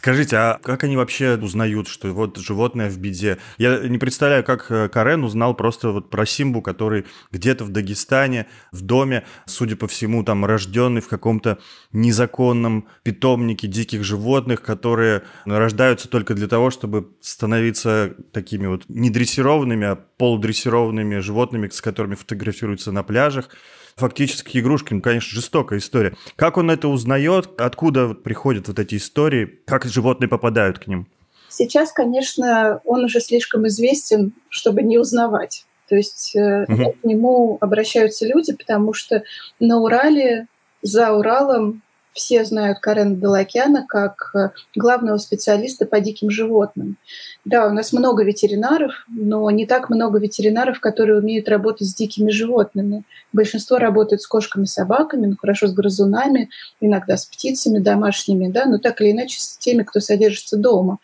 Скажите, 0.08 0.38
а 0.38 0.58
как 0.64 0.86
они 0.86 0.96
вообще 0.96 1.36
узнают, 1.36 1.90
что 1.90 2.14
вот 2.14 2.38
животное 2.38 2.90
в 2.90 2.98
беде? 2.98 3.40
Я 3.58 3.80
не 3.80 3.98
представляю, 3.98 4.42
как 4.42 4.72
э, 4.72 4.88
Карен 4.88 5.26
узнал 5.26 5.54
просто 5.54 5.90
вот 5.92 6.10
про 6.10 6.26
Симбу, 6.26 6.62
который 6.62 7.08
где-то 7.34 7.66
в 7.66 7.72
Дагестане, 7.72 8.48
в 8.72 8.80
доме, 8.84 9.26
судя 9.48 9.76
по 9.76 9.86
всему, 9.86 10.24
там 10.24 10.46
рожденный 10.46 11.02
в 11.02 11.10
каком-то 11.10 11.58
незаконном 11.92 12.88
питомнике 13.04 13.68
диких 13.68 14.06
животных, 14.06 14.62
которые 14.62 15.24
рождаются 15.44 16.08
только 16.08 16.36
для 16.36 16.48
того, 16.48 16.72
чтобы 16.72 17.10
становиться 17.20 18.16
такими 18.32 18.68
вот 18.68 18.86
не 18.88 19.10
дрессированными, 19.10 19.88
а 19.88 19.96
полудрессированными 19.98 21.18
животными, 21.18 21.68
с 21.68 21.82
которыми 21.82 22.16
фотографируются 22.16 22.94
на 22.94 23.04
пляжах 23.04 23.50
фактически 23.98 24.60
игрушки. 24.60 24.94
Ну, 24.94 25.02
конечно, 25.02 25.36
жестокая 25.36 25.80
история. 25.80 26.16
Как 26.36 26.58
он 26.58 26.72
это 26.72 26.88
узнает? 26.88 27.50
Откуда 27.60 28.14
приходят 28.14 28.68
вот 28.68 28.80
эти 28.80 28.96
истории? 28.96 29.60
Как 29.66 29.86
животные 29.86 30.30
попадают 30.30 30.80
к 30.80 30.88
ним? 30.88 31.08
Сейчас, 31.50 31.92
конечно, 31.92 32.82
он 32.86 33.06
уже 33.06 33.20
слишком 33.20 33.68
известен, 33.68 34.34
чтобы 34.50 34.84
не 34.84 34.98
узнавать. 34.98 35.66
То 35.90 35.96
есть 35.96 36.36
угу. 36.36 36.92
к 36.92 37.04
нему 37.04 37.58
обращаются 37.60 38.28
люди, 38.28 38.54
потому 38.54 38.94
что 38.94 39.24
на 39.60 39.80
Урале, 39.80 40.48
за 40.82 41.14
Уралом 41.14 41.82
все 42.18 42.44
знают 42.44 42.80
Карена 42.80 43.16
Далакяна 43.16 43.86
как 43.88 44.32
э, 44.36 44.50
главного 44.76 45.18
специалиста 45.18 45.86
по 45.86 46.00
диким 46.00 46.32
животным. 46.32 46.98
Да, 47.46 47.68
у 47.68 47.72
нас 47.72 47.94
много 47.94 48.24
ветеринаров, 48.24 49.06
но 49.08 49.50
не 49.52 49.68
так 49.68 49.90
много 49.90 50.18
ветеринаров, 50.18 50.80
которые 50.80 51.20
умеют 51.20 51.48
работать 51.48 51.88
с 51.88 51.94
дикими 51.94 52.32
животными. 52.32 53.04
Большинство 53.32 53.78
работают 53.78 54.24
с 54.24 54.28
кошками, 54.28 54.66
собаками, 54.66 55.28
ну 55.28 55.36
хорошо, 55.40 55.68
с 55.68 55.74
грызунами, 55.74 56.50
иногда 56.82 57.18
с 57.18 57.26
птицами 57.26 57.78
домашними, 57.78 58.48
да, 58.52 58.66
но 58.66 58.80
так 58.80 59.00
или 59.00 59.12
иначе 59.12 59.40
с 59.40 59.58
теми, 59.58 59.84
кто 59.84 60.00
содержится 60.00 60.58
дома. 60.58 60.98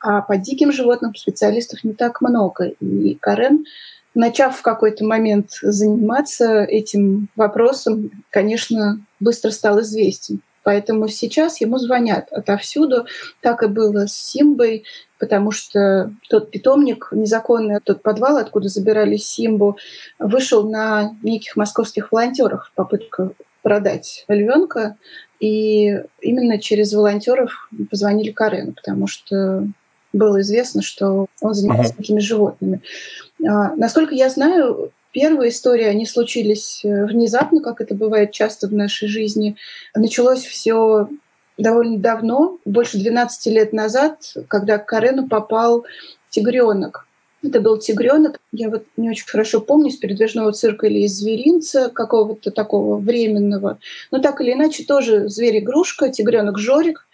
А 0.00 0.22
по 0.22 0.36
диким 0.36 0.72
животным 0.72 1.14
специалистов 1.14 1.82
не 1.84 1.92
так 1.92 2.20
много. 2.20 2.66
И 2.80 3.18
Карен 3.20 3.64
начав 4.14 4.56
в 4.56 4.62
какой-то 4.62 5.04
момент 5.04 5.50
заниматься 5.62 6.62
этим 6.62 7.28
вопросом, 7.36 8.10
конечно, 8.30 9.04
быстро 9.18 9.50
стал 9.50 9.80
известен. 9.80 10.40
Поэтому 10.62 11.08
сейчас 11.08 11.60
ему 11.60 11.78
звонят 11.78 12.30
отовсюду. 12.32 13.06
Так 13.40 13.62
и 13.62 13.66
было 13.66 14.06
с 14.06 14.12
Симбой, 14.12 14.84
потому 15.18 15.50
что 15.50 16.12
тот 16.28 16.50
питомник 16.50 17.08
незаконный, 17.12 17.80
тот 17.80 18.02
подвал, 18.02 18.36
откуда 18.36 18.68
забирали 18.68 19.16
Симбу, 19.16 19.78
вышел 20.18 20.68
на 20.68 21.12
неких 21.22 21.56
московских 21.56 22.12
волонтеров 22.12 22.70
попытка 22.74 23.32
продать 23.62 24.24
львенка. 24.28 24.96
И 25.38 26.02
именно 26.20 26.58
через 26.58 26.92
волонтеров 26.92 27.70
позвонили 27.90 28.30
Карену, 28.30 28.74
потому 28.74 29.06
что 29.06 29.66
было 30.12 30.40
известно, 30.40 30.82
что 30.82 31.26
он 31.40 31.54
занимается 31.54 31.94
uh-huh. 31.94 31.98
такими 31.98 32.18
животными. 32.18 32.82
А, 33.46 33.74
насколько 33.76 34.14
я 34.14 34.28
знаю, 34.28 34.92
Первые 35.12 35.50
истории, 35.50 35.84
они 35.84 36.06
случились 36.06 36.84
э, 36.84 37.06
внезапно, 37.06 37.60
как 37.60 37.80
это 37.80 37.94
бывает 37.94 38.30
часто 38.30 38.68
в 38.68 38.72
нашей 38.72 39.08
жизни. 39.08 39.56
Началось 39.94 40.44
все 40.44 41.08
довольно 41.58 41.98
давно, 41.98 42.58
больше 42.64 42.98
12 42.98 43.46
лет 43.52 43.72
назад, 43.72 44.34
когда 44.48 44.78
к 44.78 44.86
Карену 44.86 45.28
попал 45.28 45.84
тигренок. 46.30 47.06
Это 47.42 47.60
был 47.60 47.78
тигренок, 47.78 48.38
я 48.52 48.68
вот 48.68 48.84
не 48.96 49.10
очень 49.10 49.26
хорошо 49.26 49.60
помню, 49.60 49.88
из 49.88 49.96
передвижного 49.96 50.52
цирка 50.52 50.86
или 50.86 51.00
из 51.00 51.18
зверинца 51.18 51.88
какого-то 51.88 52.50
такого 52.50 52.98
временного. 52.98 53.78
Но 54.10 54.20
так 54.20 54.40
или 54.40 54.52
иначе 54.52 54.84
тоже 54.84 55.28
зверь-игрушка, 55.28 56.10
тигренок 56.10 56.58
Жорик, 56.58 57.08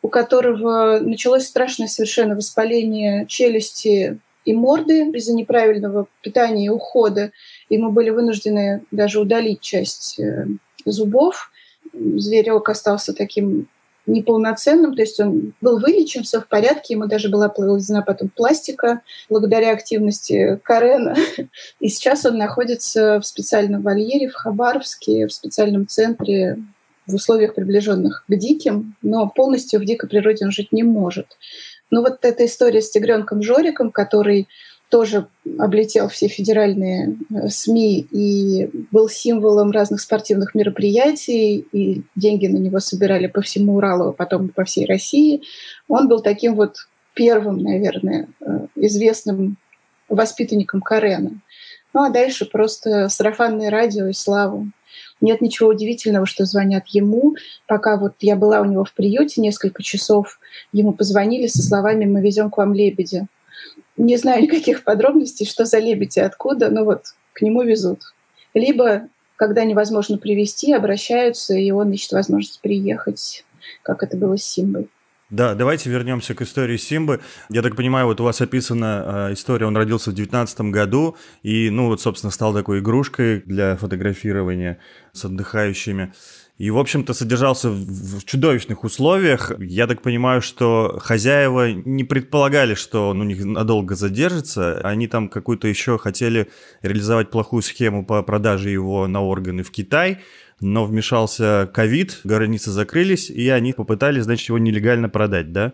у 0.00 0.08
которого 0.08 1.00
началось 1.00 1.46
страшное 1.46 1.88
совершенно 1.88 2.36
воспаление 2.36 3.26
челюсти 3.26 4.20
и 4.44 4.54
морды 4.54 5.10
из-за 5.10 5.34
неправильного 5.34 6.06
питания 6.22 6.66
и 6.66 6.70
ухода. 6.70 7.32
И 7.68 7.78
мы 7.78 7.90
были 7.90 8.10
вынуждены 8.10 8.82
даже 8.90 9.20
удалить 9.20 9.60
часть 9.60 10.18
э, 10.18 10.46
зубов. 10.84 11.50
Зверек 11.92 12.68
остался 12.68 13.12
таким 13.12 13.68
неполноценным, 14.06 14.94
то 14.94 15.02
есть 15.02 15.20
он 15.20 15.54
был 15.60 15.78
вылечен, 15.78 16.24
все 16.24 16.40
в 16.40 16.48
порядке, 16.48 16.94
ему 16.94 17.06
даже 17.06 17.28
была 17.28 17.48
проведена 17.48 18.02
потом 18.02 18.30
пластика 18.30 19.00
благодаря 19.28 19.72
активности 19.72 20.60
Карена. 20.64 21.14
И 21.80 21.88
сейчас 21.88 22.26
он 22.26 22.36
находится 22.36 23.20
в 23.20 23.26
специальном 23.26 23.82
вольере 23.82 24.28
в 24.28 24.34
Хабаровске, 24.34 25.26
в 25.26 25.32
специальном 25.32 25.86
центре 25.86 26.58
в 27.06 27.14
условиях, 27.14 27.54
приближенных 27.54 28.24
к 28.28 28.36
диким, 28.36 28.94
но 29.02 29.28
полностью 29.28 29.80
в 29.80 29.84
дикой 29.84 30.08
природе 30.08 30.44
он 30.44 30.52
жить 30.52 30.72
не 30.72 30.82
может. 30.82 31.26
Ну 31.92 32.00
вот 32.00 32.24
эта 32.24 32.46
история 32.46 32.80
с 32.80 32.90
тигренком 32.90 33.42
Жориком, 33.42 33.92
который 33.92 34.48
тоже 34.88 35.28
облетел 35.58 36.08
все 36.08 36.26
федеральные 36.26 37.16
э, 37.30 37.48
СМИ 37.48 38.00
и 38.10 38.70
был 38.90 39.10
символом 39.10 39.70
разных 39.70 40.00
спортивных 40.00 40.54
мероприятий, 40.54 41.66
и 41.72 42.02
деньги 42.16 42.46
на 42.46 42.56
него 42.56 42.80
собирали 42.80 43.26
по 43.26 43.42
всему 43.42 43.76
Уралу, 43.76 44.08
а 44.08 44.12
потом 44.12 44.48
по 44.48 44.64
всей 44.64 44.86
России. 44.86 45.42
Он 45.86 46.08
был 46.08 46.20
таким 46.20 46.54
вот 46.54 46.76
первым, 47.14 47.58
наверное, 47.58 48.28
э, 48.40 48.66
известным 48.76 49.58
воспитанником 50.08 50.80
Карена. 50.80 51.40
Ну 51.92 52.04
а 52.04 52.10
дальше 52.10 52.46
просто 52.46 53.10
сарафанное 53.10 53.70
радио 53.70 54.06
и 54.06 54.14
славу. 54.14 54.68
Нет 55.22 55.40
ничего 55.40 55.70
удивительного, 55.70 56.26
что 56.26 56.44
звонят 56.44 56.88
ему. 56.88 57.36
Пока 57.66 57.96
вот 57.96 58.14
я 58.20 58.36
была 58.36 58.60
у 58.60 58.64
него 58.64 58.84
в 58.84 58.92
приюте 58.92 59.40
несколько 59.40 59.82
часов, 59.82 60.38
ему 60.72 60.92
позвонили 60.92 61.46
со 61.46 61.62
словами 61.62 62.04
«Мы 62.04 62.20
везем 62.20 62.50
к 62.50 62.58
вам 62.58 62.74
лебедя». 62.74 63.28
Не 63.96 64.16
знаю 64.16 64.42
никаких 64.42 64.82
подробностей, 64.82 65.46
что 65.46 65.64
за 65.64 65.78
лебеди, 65.78 66.18
откуда, 66.18 66.70
но 66.70 66.84
вот 66.84 67.14
к 67.32 67.42
нему 67.42 67.62
везут. 67.62 68.00
Либо, 68.52 69.08
когда 69.36 69.64
невозможно 69.64 70.18
привезти, 70.18 70.72
обращаются, 70.72 71.54
и 71.54 71.70
он 71.70 71.92
ищет 71.92 72.12
возможность 72.12 72.60
приехать, 72.60 73.44
как 73.82 74.02
это 74.02 74.16
было 74.16 74.36
с 74.36 74.42
Симбой. 74.42 74.88
Да, 75.32 75.54
давайте 75.54 75.88
вернемся 75.88 76.34
к 76.34 76.42
истории 76.42 76.76
Симбы. 76.76 77.20
Я 77.48 77.62
так 77.62 77.74
понимаю, 77.74 78.04
вот 78.04 78.20
у 78.20 78.24
вас 78.24 78.42
описана 78.42 79.28
э, 79.30 79.32
история, 79.32 79.64
он 79.64 79.74
родился 79.74 80.10
в 80.10 80.14
19 80.14 80.60
году 80.72 81.16
и, 81.42 81.70
ну 81.70 81.86
вот, 81.86 82.02
собственно, 82.02 82.30
стал 82.30 82.52
такой 82.52 82.80
игрушкой 82.80 83.40
для 83.46 83.76
фотографирования 83.76 84.78
с 85.14 85.24
отдыхающими. 85.24 86.12
И, 86.58 86.70
в 86.70 86.76
общем-то, 86.76 87.14
содержался 87.14 87.70
в 87.70 88.22
чудовищных 88.26 88.84
условиях. 88.84 89.52
Я 89.58 89.86
так 89.86 90.02
понимаю, 90.02 90.42
что 90.42 90.98
хозяева 91.00 91.72
не 91.72 92.04
предполагали, 92.04 92.74
что 92.74 93.08
он 93.08 93.22
у 93.22 93.24
них 93.24 93.42
надолго 93.42 93.94
задержится. 93.94 94.82
Они 94.84 95.08
там 95.08 95.30
какую-то 95.30 95.66
еще 95.66 95.96
хотели 95.96 96.50
реализовать 96.82 97.30
плохую 97.30 97.62
схему 97.62 98.04
по 98.04 98.22
продаже 98.22 98.68
его 98.68 99.06
на 99.06 99.22
органы 99.22 99.62
в 99.62 99.70
Китай 99.70 100.18
но 100.62 100.84
вмешался 100.84 101.70
ковид, 101.72 102.20
границы 102.24 102.70
закрылись, 102.70 103.28
и 103.28 103.48
они 103.50 103.72
попытались, 103.72 104.24
значит, 104.24 104.48
его 104.48 104.58
нелегально 104.58 105.08
продать, 105.08 105.52
да? 105.52 105.72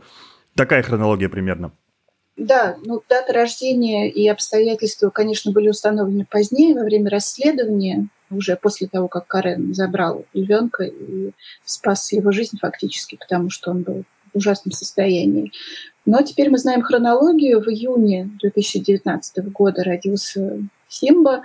Такая 0.55 0.83
хронология 0.83 1.29
примерно. 1.29 1.73
Да, 2.37 2.77
ну, 2.85 3.03
дата 3.09 3.33
рождения 3.33 4.09
и 4.09 4.27
обстоятельства, 4.29 5.11
конечно, 5.11 5.53
были 5.53 5.69
установлены 5.69 6.25
позднее, 6.25 6.75
во 6.75 6.85
время 6.85 7.11
расследования, 7.11 8.09
уже 8.31 8.57
после 8.57 8.87
того, 8.87 9.09
как 9.09 9.27
Карен 9.27 9.75
забрал 9.75 10.25
львенка 10.35 10.85
и 10.85 11.33
спас 11.65 12.13
его 12.13 12.31
жизнь 12.31 12.59
фактически, 12.61 13.17
потому 13.17 13.51
что 13.51 13.71
он 13.71 13.83
был 13.83 14.05
в 14.33 14.39
ужасном 14.39 14.73
состоянии. 14.73 15.53
Но 16.07 16.23
теперь 16.23 16.51
мы 16.51 16.59
знаем 16.59 16.83
хронологию. 16.83 17.61
В 17.61 17.69
июне 17.69 18.31
2019 18.41 19.51
года 19.53 19.83
родился 19.83 20.63
Симба 20.89 21.43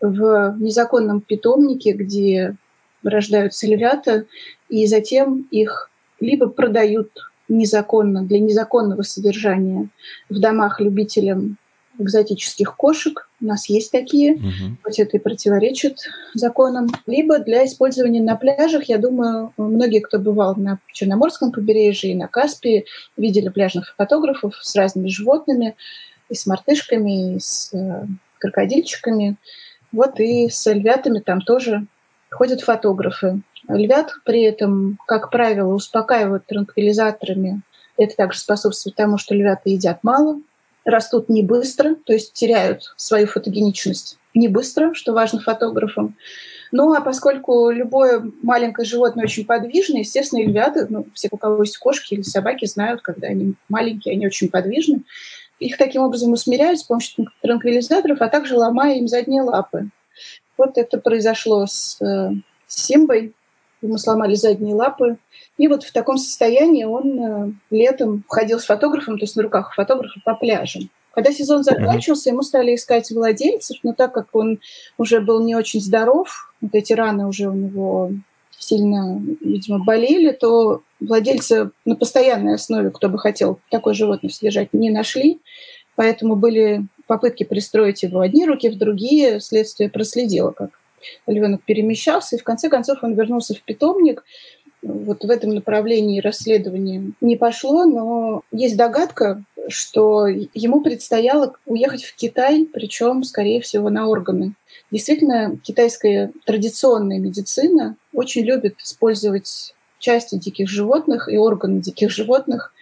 в 0.00 0.56
незаконном 0.58 1.20
питомнике, 1.20 1.92
где 1.92 2.56
рождаются 3.02 3.66
львята, 3.66 4.24
и 4.68 4.86
затем 4.86 5.46
их 5.50 5.90
либо 6.20 6.48
продают 6.48 7.10
незаконно, 7.48 8.22
для 8.22 8.40
незаконного 8.40 9.02
содержания 9.02 9.88
в 10.28 10.38
домах 10.38 10.80
любителям 10.80 11.56
экзотических 11.98 12.76
кошек. 12.76 13.28
У 13.40 13.46
нас 13.46 13.68
есть 13.68 13.90
такие, 13.90 14.34
угу. 14.34 14.76
хоть 14.82 14.98
это 14.98 15.16
и 15.16 15.20
противоречит 15.20 15.98
законам. 16.34 16.88
Либо 17.06 17.38
для 17.38 17.64
использования 17.66 18.22
на 18.22 18.36
пляжах. 18.36 18.84
Я 18.84 18.98
думаю, 18.98 19.52
многие, 19.56 20.00
кто 20.00 20.18
бывал 20.18 20.54
на 20.56 20.78
Черноморском 20.92 21.50
побережье 21.52 22.12
и 22.12 22.16
на 22.16 22.28
Каспии, 22.28 22.84
видели 23.16 23.48
пляжных 23.48 23.94
фотографов 23.96 24.54
с 24.60 24.76
разными 24.76 25.08
животными, 25.08 25.74
и 26.28 26.34
с 26.34 26.46
мартышками, 26.46 27.34
и 27.34 27.38
с 27.40 27.72
э, 27.72 28.06
крокодильчиками. 28.38 29.36
Вот 29.92 30.20
и 30.20 30.48
с 30.48 30.70
львятами 30.72 31.20
там 31.20 31.40
тоже 31.40 31.86
ходят 32.30 32.60
фотографы. 32.60 33.40
Львят 33.68 34.12
при 34.24 34.42
этом, 34.42 34.98
как 35.06 35.30
правило, 35.30 35.74
успокаивают 35.74 36.46
транквилизаторами 36.46 37.62
Это 37.96 38.16
также 38.16 38.38
способствует 38.38 38.96
тому, 38.96 39.18
что 39.18 39.34
львята 39.34 39.68
едят 39.68 39.98
мало, 40.02 40.40
растут 40.84 41.28
не 41.28 41.42
быстро, 41.42 41.94
то 41.94 42.12
есть 42.12 42.32
теряют 42.32 42.94
свою 42.96 43.26
фотогеничность 43.26 44.18
не 44.34 44.48
быстро, 44.48 44.94
что 44.94 45.12
важно 45.12 45.40
фотографам. 45.40 46.16
Ну, 46.70 46.92
а 46.92 47.00
поскольку 47.00 47.70
любое 47.70 48.22
маленькое 48.42 48.86
животное 48.86 49.24
очень 49.24 49.46
подвижное, 49.46 50.00
естественно, 50.00 50.42
львята, 50.42 50.86
ну, 50.88 51.06
все, 51.14 51.28
у 51.30 51.36
кого 51.36 51.62
есть 51.62 51.78
кошки 51.78 52.14
или 52.14 52.22
собаки, 52.22 52.66
знают, 52.66 53.00
когда 53.02 53.28
они 53.28 53.54
маленькие, 53.68 54.14
они 54.14 54.26
очень 54.26 54.50
подвижны. 54.50 55.02
Их 55.58 55.76
таким 55.76 56.02
образом 56.02 56.32
усмиряют 56.32 56.78
с 56.78 56.84
помощью 56.84 57.26
транквилизаторов, 57.42 58.20
а 58.20 58.28
также 58.28 58.56
ломая 58.56 58.96
им 58.96 59.08
задние 59.08 59.42
лапы. 59.42 59.88
Вот 60.58 60.76
это 60.76 60.98
произошло 60.98 61.66
с, 61.66 62.00
э, 62.02 62.32
с 62.66 62.84
Симбой. 62.84 63.32
Ему 63.80 63.96
сломали 63.96 64.34
задние 64.34 64.74
лапы. 64.74 65.16
И 65.56 65.68
вот 65.68 65.84
в 65.84 65.92
таком 65.92 66.18
состоянии 66.18 66.84
он 66.84 67.20
э, 67.20 67.52
летом 67.70 68.24
ходил 68.28 68.58
с 68.58 68.66
фотографом, 68.66 69.18
то 69.18 69.24
есть 69.24 69.36
на 69.36 69.44
руках 69.44 69.74
фотографа 69.74 70.20
по 70.24 70.34
пляжам. 70.34 70.90
Когда 71.12 71.32
сезон 71.32 71.64
закончился, 71.64 72.30
ему 72.30 72.42
стали 72.42 72.74
искать 72.74 73.10
владельцев, 73.10 73.78
но 73.82 73.92
так 73.92 74.12
как 74.12 74.28
он 74.34 74.60
уже 74.98 75.20
был 75.20 75.42
не 75.42 75.56
очень 75.56 75.80
здоров, 75.80 76.52
вот 76.60 76.74
эти 76.74 76.92
раны 76.92 77.26
уже 77.26 77.48
у 77.48 77.54
него 77.54 78.12
сильно, 78.56 79.20
видимо, 79.40 79.78
болели, 79.84 80.32
то 80.32 80.82
владельцы 81.00 81.70
на 81.84 81.96
постоянной 81.96 82.54
основе, 82.54 82.90
кто 82.90 83.08
бы 83.08 83.18
хотел 83.18 83.58
такое 83.70 83.94
животное 83.94 84.30
содержать, 84.30 84.72
не 84.72 84.90
нашли. 84.90 85.40
Поэтому 85.96 86.36
были 86.36 86.86
попытки 87.08 87.42
пристроить 87.42 88.04
его 88.04 88.20
одни 88.20 88.46
руки, 88.46 88.68
в 88.68 88.78
другие. 88.78 89.40
Следствие 89.40 89.90
проследило, 89.90 90.52
как 90.52 90.70
львенок 91.26 91.64
перемещался. 91.64 92.36
И 92.36 92.38
в 92.38 92.44
конце 92.44 92.68
концов 92.68 92.98
он 93.02 93.14
вернулся 93.14 93.54
в 93.54 93.62
питомник. 93.62 94.24
Вот 94.82 95.24
в 95.24 95.30
этом 95.30 95.50
направлении 95.50 96.20
расследование 96.20 97.10
не 97.20 97.36
пошло, 97.36 97.84
но 97.84 98.42
есть 98.52 98.76
догадка, 98.76 99.42
что 99.68 100.26
ему 100.28 100.80
предстояло 100.82 101.54
уехать 101.66 102.04
в 102.04 102.14
Китай, 102.14 102.66
причем, 102.72 103.24
скорее 103.24 103.60
всего, 103.60 103.90
на 103.90 104.06
органы. 104.06 104.54
Действительно, 104.92 105.58
китайская 105.62 106.30
традиционная 106.46 107.18
медицина 107.18 107.96
очень 108.12 108.44
любит 108.44 108.76
использовать 108.80 109.74
части 109.98 110.36
диких 110.36 110.68
животных 110.68 111.28
и 111.28 111.36
органы 111.36 111.80
диких 111.80 112.10
животных 112.10 112.72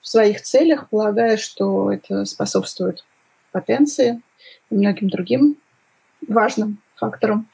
в 0.00 0.08
своих 0.08 0.40
целях, 0.40 0.88
полагая, 0.88 1.36
что 1.36 1.92
это 1.92 2.24
способствует 2.24 3.04
потенции 3.54 4.20
и 4.70 4.74
многим 4.74 5.08
другим 5.08 5.56
важным 6.26 6.78
факторам 6.96 7.48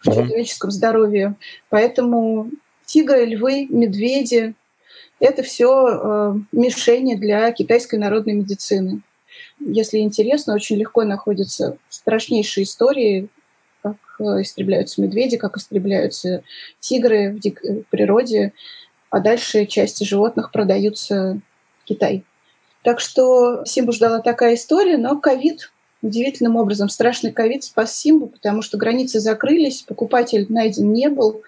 в 0.00 0.04
человеческом 0.04 0.70
здоровье. 0.70 1.34
Поэтому 1.70 2.50
тигры, 2.84 3.24
львы, 3.24 3.66
медведи 3.68 4.54
это 5.18 5.42
все 5.42 5.88
э, 5.88 6.34
мишени 6.52 7.14
для 7.14 7.50
китайской 7.52 7.96
народной 7.96 8.34
медицины. 8.34 9.00
Если 9.58 9.98
интересно, 9.98 10.54
очень 10.54 10.76
легко 10.76 11.04
находятся 11.04 11.78
страшнейшие 11.88 12.64
истории, 12.64 13.28
как 13.82 13.96
э, 14.20 14.42
истребляются 14.42 15.00
медведи, 15.00 15.38
как 15.38 15.56
истребляются 15.56 16.42
тигры 16.80 17.32
в, 17.32 17.40
в 17.40 17.82
природе, 17.84 18.52
а 19.08 19.20
дальше 19.20 19.64
части 19.64 20.04
животных 20.04 20.52
продаются 20.52 21.40
в 21.80 21.84
Китай. 21.84 22.24
Так 22.86 23.00
что 23.00 23.64
Симбу 23.64 23.90
ждала 23.90 24.20
такая 24.20 24.54
история, 24.54 24.96
но 24.96 25.18
ковид 25.18 25.72
удивительным 26.02 26.54
образом, 26.54 26.88
страшный 26.88 27.32
ковид 27.32 27.64
спас 27.64 27.96
Симбу, 27.96 28.28
потому 28.28 28.62
что 28.62 28.78
границы 28.78 29.18
закрылись, 29.18 29.82
покупатель 29.82 30.46
найден 30.48 30.92
не 30.92 31.08
был, 31.08 31.42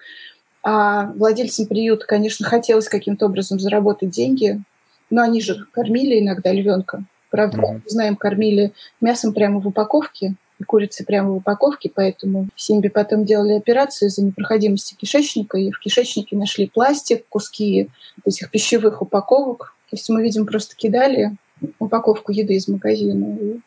а 0.63 1.13
владельцам 1.13 1.67
приюта, 1.67 2.05
конечно, 2.05 2.45
хотелось 2.45 2.89
каким-то 2.89 3.27
образом 3.27 3.57
заработать 3.57 4.09
деньги, 4.09 4.61
но 5.09 5.21
они 5.21 5.39
же 5.39 5.65
кормили 5.71 6.19
иногда 6.19 6.51
львенка. 6.51 7.05
Правда, 7.29 7.57
mm-hmm. 7.57 7.81
мы 7.85 7.89
знаем, 7.89 8.15
кормили 8.17 8.73
мясом 8.99 9.33
прямо 9.33 9.61
в 9.61 9.67
упаковке, 9.67 10.35
и 10.59 10.65
курицей 10.65 11.05
прямо 11.05 11.29
в 11.29 11.37
упаковке, 11.37 11.89
поэтому 11.89 12.49
в 12.53 12.61
Симбе 12.61 12.89
потом 12.89 13.23
делали 13.23 13.53
операцию 13.53 14.09
за 14.09 14.25
непроходимости 14.25 14.93
кишечника, 14.95 15.57
и 15.57 15.71
в 15.71 15.79
кишечнике 15.79 16.35
нашли 16.35 16.67
пластик, 16.67 17.25
куски 17.29 17.87
этих 18.25 18.51
пищевых 18.51 19.01
упаковок. 19.01 19.73
То 19.89 19.95
есть 19.95 20.09
мы, 20.09 20.21
видим, 20.21 20.45
просто 20.45 20.75
кидали 20.75 21.37
упаковку 21.79 22.31
еды 22.31 22.55
из 22.55 22.67
магазина, 22.67 23.37
и 23.37 23.59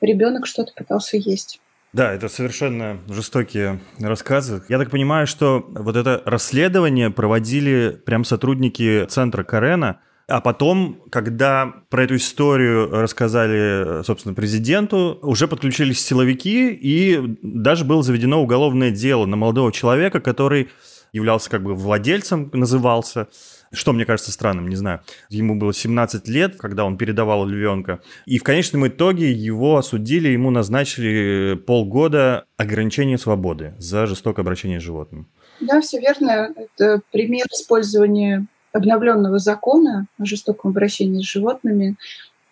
ребенок 0.00 0.46
что-то 0.46 0.72
пытался 0.76 1.16
есть. 1.16 1.60
Да, 1.92 2.12
это 2.12 2.28
совершенно 2.28 2.98
жестокие 3.08 3.80
рассказы. 3.98 4.62
Я 4.68 4.78
так 4.78 4.90
понимаю, 4.90 5.26
что 5.26 5.64
вот 5.68 5.96
это 5.96 6.22
расследование 6.24 7.10
проводили 7.10 8.00
прям 8.06 8.24
сотрудники 8.24 9.06
центра 9.06 9.42
Карена, 9.42 10.00
а 10.28 10.40
потом, 10.40 11.02
когда 11.10 11.74
про 11.88 12.04
эту 12.04 12.14
историю 12.14 12.88
рассказали, 12.90 14.04
собственно, 14.04 14.32
президенту, 14.32 15.18
уже 15.22 15.48
подключились 15.48 16.00
силовики, 16.00 16.68
и 16.70 17.36
даже 17.42 17.84
было 17.84 18.04
заведено 18.04 18.40
уголовное 18.40 18.92
дело 18.92 19.26
на 19.26 19.34
молодого 19.34 19.72
человека, 19.72 20.20
который 20.20 20.68
являлся 21.12 21.50
как 21.50 21.64
бы 21.64 21.74
владельцем, 21.74 22.50
назывался, 22.52 23.26
что 23.72 23.92
мне 23.92 24.04
кажется 24.04 24.32
странным, 24.32 24.68
не 24.68 24.76
знаю. 24.76 25.00
Ему 25.28 25.54
было 25.54 25.72
17 25.72 26.26
лет, 26.28 26.56
когда 26.56 26.84
он 26.84 26.96
передавал 26.96 27.46
львенка. 27.46 28.00
И 28.26 28.38
в 28.38 28.42
конечном 28.42 28.88
итоге 28.88 29.30
его 29.30 29.76
осудили, 29.76 30.28
ему 30.28 30.50
назначили 30.50 31.54
полгода 31.54 32.46
ограничения 32.56 33.18
свободы 33.18 33.74
за 33.78 34.06
жестокое 34.06 34.42
обращение 34.42 34.80
с 34.80 34.82
животным. 34.82 35.28
Да, 35.60 35.80
все 35.80 36.00
верно. 36.00 36.52
Это 36.56 37.00
пример 37.12 37.46
использования 37.52 38.46
обновленного 38.72 39.38
закона 39.38 40.06
о 40.18 40.24
жестоком 40.24 40.70
обращении 40.70 41.22
с 41.22 41.30
животными. 41.30 41.96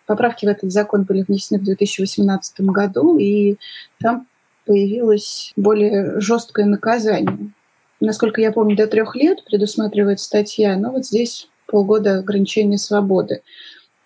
Поправки 0.05 0.45
в 0.45 0.49
этот 0.49 0.71
закон 0.71 1.03
были 1.03 1.23
внесены 1.27 1.59
в 1.59 1.63
2018 1.63 2.61
году, 2.61 3.17
и 3.17 3.57
там 3.99 4.25
появилось 4.65 5.53
более 5.55 6.19
жесткое 6.19 6.65
наказание 6.65 7.51
насколько 7.99 8.41
я 8.41 8.51
помню, 8.51 8.75
до 8.75 8.87
трех 8.87 9.15
лет 9.15 9.43
предусматривает 9.45 10.19
статья, 10.19 10.77
но 10.77 10.91
вот 10.91 11.05
здесь 11.05 11.49
полгода 11.65 12.19
ограничения 12.19 12.77
свободы. 12.77 13.41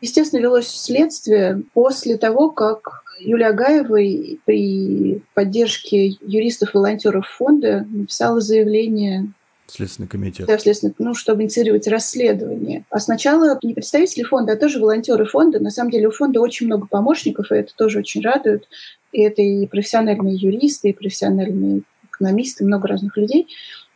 Естественно, 0.01 0.41
велось 0.41 0.67
следствие 0.67 1.63
после 1.73 2.17
того, 2.17 2.49
как 2.49 3.03
Юлия 3.19 3.47
Агаева 3.47 3.99
при 4.45 5.21
поддержке 5.33 6.17
юристов-волонтеров 6.21 7.27
фонда 7.27 7.85
написала 7.89 8.41
заявление 8.41 9.31
Следственный 9.65 10.09
комитет. 10.09 10.45
Да, 10.45 10.57
следственный, 10.59 10.93
ну, 10.99 11.13
чтобы 11.13 11.41
инициировать 11.41 11.87
расследование. 11.87 12.85
А 12.89 12.99
сначала 12.99 13.57
не 13.63 13.73
представители 13.73 14.23
фонда, 14.23 14.53
а 14.53 14.55
тоже 14.57 14.79
волонтеры 14.79 15.25
фонда. 15.25 15.59
На 15.59 15.71
самом 15.71 15.89
деле 15.89 16.09
у 16.09 16.11
фонда 16.11 16.41
очень 16.41 16.67
много 16.67 16.85
помощников, 16.85 17.51
и 17.51 17.55
это 17.55 17.73
тоже 17.75 17.99
очень 17.99 18.21
радует. 18.21 18.67
И 19.13 19.21
это 19.21 19.41
и 19.41 19.65
профессиональные 19.65 20.35
юристы, 20.35 20.89
и 20.89 20.93
профессиональные 20.93 21.83
экономисты, 22.07 22.65
много 22.65 22.87
разных 22.87 23.15
людей. 23.17 23.47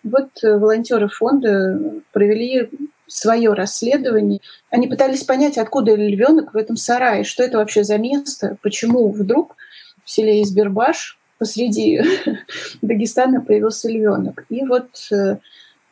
Вот 0.03 0.29
э, 0.43 0.57
волонтеры 0.57 1.07
фонда 1.07 1.79
провели 2.11 2.69
свое 3.07 3.53
расследование. 3.53 4.41
Они 4.69 4.87
пытались 4.87 5.23
понять, 5.23 5.57
откуда 5.57 5.95
львенок 5.95 6.53
в 6.53 6.57
этом 6.57 6.75
сарае, 6.75 7.23
что 7.23 7.43
это 7.43 7.57
вообще 7.57 7.83
за 7.83 7.97
место, 7.97 8.57
почему 8.61 9.09
вдруг 9.11 9.55
в 10.03 10.09
селе 10.09 10.41
Избербаш 10.43 11.17
посреди 11.37 12.01
Дагестана 12.81 13.41
появился 13.41 13.89
львенок. 13.89 14.45
И 14.49 14.65
вот 14.65 14.89
э, 15.11 15.37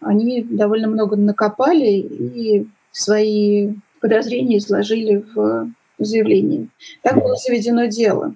они 0.02 0.42
довольно 0.44 0.88
много 0.88 1.16
накопали 1.16 1.92
и 1.92 2.68
свои 2.92 3.74
подозрения 4.02 4.58
изложили 4.58 5.26
в 5.34 5.70
заявлений. 5.98 6.70
Так 7.02 7.16
было 7.16 7.36
заведено 7.36 7.86
дело. 7.86 8.36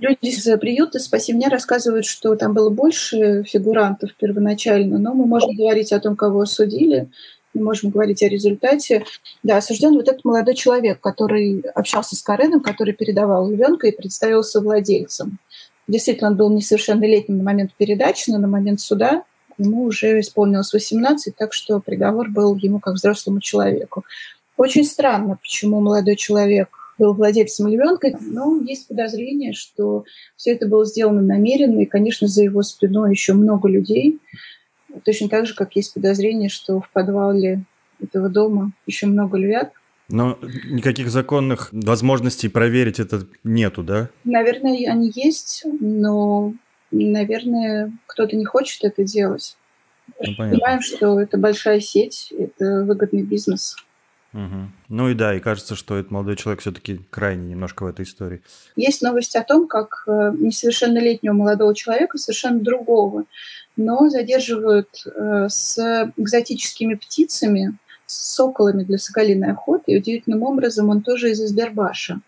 Люди 0.00 0.18
из 0.22 0.44
приюта 0.58 0.98
«Спаси 0.98 1.32
меня» 1.32 1.48
рассказывают, 1.48 2.06
что 2.06 2.34
там 2.36 2.54
было 2.54 2.70
больше 2.70 3.44
фигурантов 3.44 4.14
первоначально, 4.16 4.98
но 4.98 5.14
мы 5.14 5.26
можем 5.26 5.54
говорить 5.54 5.92
о 5.92 6.00
том, 6.00 6.16
кого 6.16 6.42
осудили, 6.42 7.08
мы 7.54 7.64
можем 7.64 7.90
говорить 7.90 8.22
о 8.22 8.28
результате. 8.28 9.04
Да, 9.42 9.56
осужден 9.56 9.94
вот 9.94 10.08
этот 10.08 10.24
молодой 10.24 10.54
человек, 10.54 11.00
который 11.00 11.60
общался 11.74 12.16
с 12.16 12.22
Кареном, 12.22 12.60
который 12.60 12.94
передавал 12.94 13.50
львенка 13.50 13.88
и 13.88 13.96
представился 13.96 14.60
владельцем. 14.60 15.38
Действительно, 15.88 16.30
он 16.30 16.36
был 16.36 16.50
несовершеннолетним 16.50 17.38
на 17.38 17.44
момент 17.44 17.72
передачи, 17.76 18.30
но 18.30 18.38
на 18.38 18.46
момент 18.46 18.80
суда 18.80 19.24
ему 19.58 19.84
уже 19.84 20.20
исполнилось 20.20 20.72
18, 20.72 21.34
так 21.36 21.52
что 21.52 21.80
приговор 21.80 22.30
был 22.30 22.54
ему 22.56 22.78
как 22.78 22.94
взрослому 22.94 23.40
человеку. 23.40 24.04
Очень 24.56 24.84
странно, 24.84 25.36
почему 25.40 25.80
молодой 25.80 26.16
человек 26.16 26.79
был 27.00 27.14
владельцем 27.14 27.66
львенка, 27.66 28.16
но 28.20 28.60
есть 28.62 28.86
подозрение, 28.86 29.54
что 29.54 30.04
все 30.36 30.52
это 30.52 30.68
было 30.68 30.84
сделано 30.84 31.22
намеренно, 31.22 31.80
и, 31.80 31.86
конечно, 31.86 32.28
за 32.28 32.44
его 32.44 32.62
спиной 32.62 33.10
еще 33.10 33.32
много 33.32 33.68
людей. 33.68 34.20
Точно 35.04 35.28
так 35.28 35.46
же, 35.46 35.54
как 35.54 35.74
есть 35.76 35.94
подозрение, 35.94 36.50
что 36.50 36.80
в 36.80 36.90
подвале 36.90 37.64
этого 38.00 38.28
дома 38.28 38.72
еще 38.86 39.06
много 39.06 39.38
львят. 39.38 39.72
Но 40.08 40.38
никаких 40.42 41.08
законных 41.08 41.70
возможностей 41.72 42.48
проверить 42.48 43.00
это 43.00 43.26
нету, 43.44 43.82
да? 43.82 44.10
Наверное, 44.24 44.90
они 44.90 45.10
есть, 45.14 45.64
но, 45.80 46.52
наверное, 46.90 47.92
кто-то 48.06 48.36
не 48.36 48.44
хочет 48.44 48.84
это 48.84 49.04
делать. 49.04 49.56
Ну, 50.18 50.34
Понимаем, 50.36 50.82
что 50.82 51.20
это 51.20 51.38
большая 51.38 51.80
сеть, 51.80 52.32
это 52.36 52.84
выгодный 52.84 53.22
бизнес. 53.22 53.76
Угу. 54.32 54.70
Ну 54.88 55.08
и 55.08 55.14
да, 55.14 55.34
и 55.34 55.40
кажется, 55.40 55.74
что 55.74 55.96
этот 55.96 56.12
молодой 56.12 56.36
человек 56.36 56.60
все-таки 56.60 57.00
крайне 57.10 57.48
немножко 57.48 57.82
в 57.82 57.86
этой 57.86 58.04
истории. 58.04 58.42
Есть 58.76 59.02
новость 59.02 59.34
о 59.34 59.42
том, 59.42 59.66
как 59.66 60.04
э, 60.06 60.32
несовершеннолетнего 60.38 61.32
молодого 61.32 61.74
человека, 61.74 62.16
совершенно 62.16 62.60
другого, 62.60 63.24
но 63.76 64.08
задерживают 64.08 64.88
э, 65.04 65.48
с 65.48 66.12
экзотическими 66.16 66.94
птицами, 66.94 67.76
с 68.06 68.34
соколами 68.34 68.84
для 68.84 68.98
соколиной 68.98 69.50
охоты, 69.50 69.92
и 69.92 69.98
удивительным 69.98 70.44
образом 70.44 70.90
он 70.90 71.02
тоже 71.02 71.30
из 71.30 71.40
Избербаша. 71.40 72.20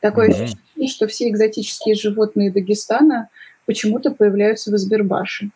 Такое 0.00 0.28
mm-hmm. 0.28 0.42
ощущение, 0.44 0.88
что 0.88 1.06
все 1.08 1.28
экзотические 1.30 1.96
животные 1.96 2.52
Дагестана 2.52 3.28
почему-то 3.66 4.12
появляются 4.12 4.70
в 4.70 4.74
Избербаше. 4.74 5.50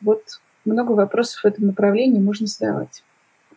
Вот 0.00 0.22
много 0.64 0.92
вопросов 0.92 1.42
в 1.42 1.46
этом 1.46 1.66
направлении 1.66 2.20
можно 2.20 2.46
задавать. 2.46 3.02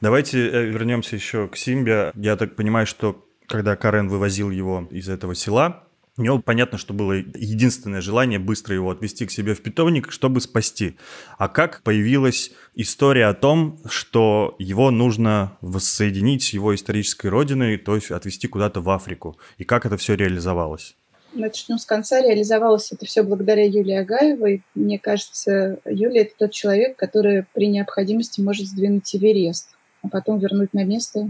Давайте 0.02 0.40
э, 0.40 0.66
вернемся 0.66 1.16
еще 1.16 1.48
к 1.48 1.56
Симбе. 1.56 2.12
Я 2.16 2.36
так 2.36 2.56
понимаю, 2.56 2.88
что 2.88 3.24
когда 3.46 3.76
Карен 3.76 4.10
вывозил 4.10 4.50
его 4.50 4.88
из 4.90 5.08
этого 5.08 5.36
села, 5.36 5.84
у 6.18 6.24
него 6.24 6.40
понятно, 6.40 6.80
что 6.80 6.94
было 6.94 7.14
единственное 7.14 8.02
желание 8.02 8.40
быстро 8.40 8.74
его 8.74 8.90
отвести 8.90 9.28
к 9.28 9.32
себе 9.32 9.54
в 9.54 9.62
питомник, 9.62 10.12
чтобы 10.12 10.42
спасти. 10.42 10.98
А 11.38 11.48
как 11.48 11.84
появилась 11.84 12.52
история 12.74 13.28
о 13.28 13.36
том, 13.36 13.80
что 13.88 14.56
его 14.58 14.90
нужно 14.90 15.58
воссоединить 15.62 16.44
с 16.44 16.50
его 16.50 16.74
исторической 16.74 17.28
родиной, 17.28 17.78
то 17.78 17.94
есть 17.94 18.10
отвезти 18.10 18.48
куда-то 18.48 18.82
в 18.82 18.90
Африку? 18.90 19.38
И 19.60 19.66
как 19.66 19.86
это 19.86 19.98
все 19.98 20.16
реализовалось? 20.16 20.96
Начнем 21.34 21.78
с 21.78 21.86
конца. 21.86 22.20
Реализовалось 22.22 22.92
это 22.92 23.06
все 23.06 23.22
благодаря 23.22 23.66
Юлии 23.66 23.96
Агаевой. 23.96 24.64
Мне 24.74 24.98
кажется, 24.98 25.80
Юлия– 25.86 26.22
это 26.24 26.34
тот 26.40 26.52
человек, 26.52 26.98
который 26.98 27.46
при 27.54 27.68
необходимости 27.68 28.42
может 28.42 28.66
сдвинуть 28.66 29.16
Эверест 29.16 29.70
а 30.02 30.10
потом 30.10 30.40
вернуть 30.40 30.74
на 30.74 30.84
место 30.84 31.30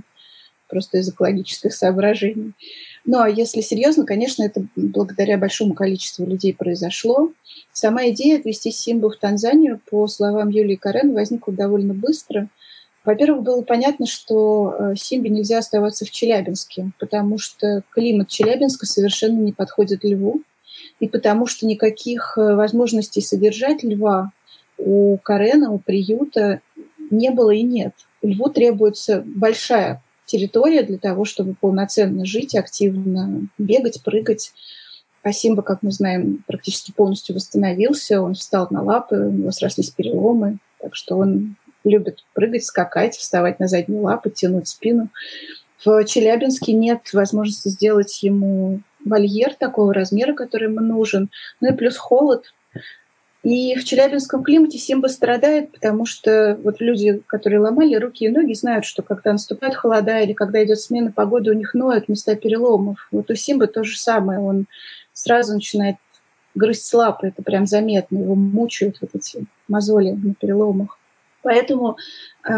просто 0.71 0.99
из 0.99 1.09
экологических 1.09 1.73
соображений. 1.73 2.53
Ну 3.05 3.19
а 3.19 3.29
если 3.29 3.61
серьезно, 3.61 4.05
конечно, 4.05 4.43
это 4.43 4.65
благодаря 4.75 5.37
большому 5.37 5.73
количеству 5.73 6.25
людей 6.25 6.53
произошло. 6.53 7.31
Сама 7.73 8.09
идея 8.09 8.39
отвезти 8.39 8.71
Симбу 8.71 9.09
в 9.09 9.17
Танзанию, 9.17 9.81
по 9.89 10.07
словам 10.07 10.49
Юлии 10.49 10.75
Карен, 10.75 11.13
возникла 11.13 11.53
довольно 11.53 11.93
быстро. 11.93 12.47
Во-первых, 13.03 13.43
было 13.43 13.61
понятно, 13.63 14.05
что 14.05 14.75
э, 14.77 14.95
Симбе 14.95 15.29
нельзя 15.29 15.57
оставаться 15.57 16.05
в 16.05 16.11
Челябинске, 16.11 16.91
потому 16.99 17.39
что 17.39 17.81
климат 17.89 18.27
Челябинска 18.29 18.85
совершенно 18.85 19.39
не 19.39 19.53
подходит 19.53 20.03
льву, 20.03 20.43
и 20.99 21.07
потому 21.07 21.47
что 21.47 21.65
никаких 21.65 22.37
э, 22.37 22.53
возможностей 22.53 23.21
содержать 23.21 23.83
льва 23.83 24.31
у 24.77 25.17
Карена, 25.17 25.71
у 25.71 25.79
приюта 25.79 26.61
не 27.09 27.31
было 27.31 27.49
и 27.49 27.63
нет 27.63 27.93
льву 28.21 28.49
требуется 28.49 29.23
большая 29.25 30.01
территория 30.25 30.83
для 30.83 30.97
того, 30.97 31.25
чтобы 31.25 31.55
полноценно 31.59 32.25
жить, 32.25 32.55
активно 32.55 33.47
бегать, 33.57 34.03
прыгать. 34.03 34.53
А 35.23 35.31
Симба, 35.33 35.61
как 35.61 35.83
мы 35.83 35.91
знаем, 35.91 36.43
практически 36.47 36.91
полностью 36.91 37.35
восстановился, 37.35 38.21
он 38.21 38.33
встал 38.33 38.67
на 38.71 38.81
лапы, 38.81 39.17
у 39.17 39.31
него 39.31 39.51
срослись 39.51 39.91
переломы, 39.91 40.57
так 40.79 40.95
что 40.95 41.17
он 41.17 41.55
любит 41.83 42.23
прыгать, 42.33 42.65
скакать, 42.65 43.15
вставать 43.15 43.59
на 43.59 43.67
задние 43.67 44.01
лапы, 44.01 44.29
тянуть 44.29 44.67
спину. 44.67 45.09
В 45.83 46.03
Челябинске 46.05 46.73
нет 46.73 47.11
возможности 47.13 47.69
сделать 47.69 48.21
ему 48.23 48.81
вольер 49.03 49.55
такого 49.55 49.93
размера, 49.93 50.33
который 50.33 50.69
ему 50.69 50.79
нужен. 50.79 51.29
Ну 51.59 51.73
и 51.73 51.75
плюс 51.75 51.97
холод. 51.97 52.53
И 53.43 53.75
в 53.75 53.83
челябинском 53.85 54.43
климате 54.43 54.77
Симба 54.77 55.07
страдает, 55.07 55.71
потому 55.71 56.05
что 56.05 56.59
вот 56.63 56.79
люди, 56.79 57.23
которые 57.25 57.59
ломали 57.59 57.95
руки 57.95 58.25
и 58.25 58.29
ноги, 58.29 58.53
знают, 58.53 58.85
что 58.85 59.01
когда 59.01 59.31
наступает 59.31 59.75
холода 59.75 60.19
или 60.19 60.33
когда 60.33 60.63
идет 60.63 60.79
смена 60.79 61.11
погоды, 61.11 61.49
у 61.49 61.55
них 61.55 61.73
ноют 61.73 62.07
места 62.07 62.35
переломов. 62.35 63.07
Вот 63.11 63.31
у 63.31 63.35
Симбы 63.35 63.65
то 63.65 63.83
же 63.83 63.97
самое. 63.97 64.39
Он 64.39 64.67
сразу 65.13 65.55
начинает 65.55 65.95
грызть 66.53 66.93
лапы, 66.93 67.27
это 67.27 67.41
прям 67.41 67.65
заметно. 67.65 68.19
Его 68.19 68.35
мучают 68.35 68.97
вот 69.01 69.11
эти 69.13 69.45
мозоли 69.67 70.11
на 70.11 70.35
переломах. 70.35 70.99
Поэтому 71.41 71.97
э, 72.47 72.51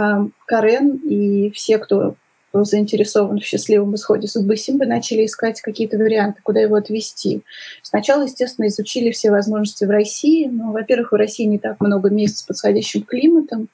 Карен 0.45 0.95
и 0.97 1.49
все, 1.51 1.77
кто 1.77 2.15
был 2.53 2.65
заинтересован 2.65 3.39
в 3.39 3.43
счастливом 3.43 3.95
исходе 3.95 4.27
судьбы 4.27 4.55
Симбы, 4.55 4.85
начали 4.85 5.25
искать 5.25 5.59
какие-то 5.59 5.97
варианты, 5.97 6.39
куда 6.43 6.59
его 6.61 6.75
отвезти. 6.75 7.41
Сначала, 7.81 8.23
естественно, 8.23 8.67
изучили 8.67 9.11
все 9.11 9.31
возможности 9.31 9.85
в 9.85 9.89
России. 9.89 10.45
Но, 10.45 10.71
во-первых, 10.71 11.11
в 11.11 11.15
России 11.15 11.45
не 11.45 11.57
так 11.57 11.81
много 11.81 12.11
мест 12.11 12.37
с 12.37 12.43
подходящим 12.43 13.03
климатом. 13.03 13.69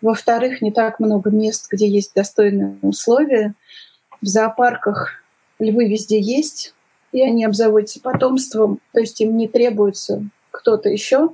Во-вторых, 0.00 0.62
не 0.62 0.72
так 0.72 0.98
много 0.98 1.30
мест, 1.30 1.68
где 1.70 1.86
есть 1.86 2.14
достойные 2.14 2.76
условия. 2.80 3.54
В 4.22 4.26
зоопарках 4.26 5.22
львы 5.58 5.86
везде 5.86 6.18
есть, 6.18 6.74
и 7.12 7.20
они 7.20 7.44
обзаводятся 7.44 8.00
потомством, 8.00 8.80
то 8.92 9.00
есть 9.00 9.20
им 9.20 9.36
не 9.36 9.46
требуется 9.46 10.24
кто-то 10.50 10.88
еще. 10.88 11.30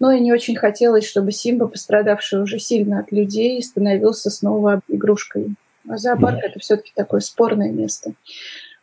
Но 0.00 0.10
и 0.10 0.18
не 0.18 0.32
очень 0.32 0.56
хотелось, 0.56 1.06
чтобы 1.06 1.30
Симба, 1.30 1.68
пострадавший 1.68 2.42
уже 2.42 2.58
сильно 2.58 2.98
от 2.98 3.12
людей, 3.12 3.62
становился 3.62 4.30
снова 4.30 4.80
игрушкой 4.88 5.54
зоопарк– 5.84 6.38
это 6.42 6.58
все-таки 6.58 6.92
такое 6.94 7.20
спорное 7.20 7.70
место. 7.70 8.12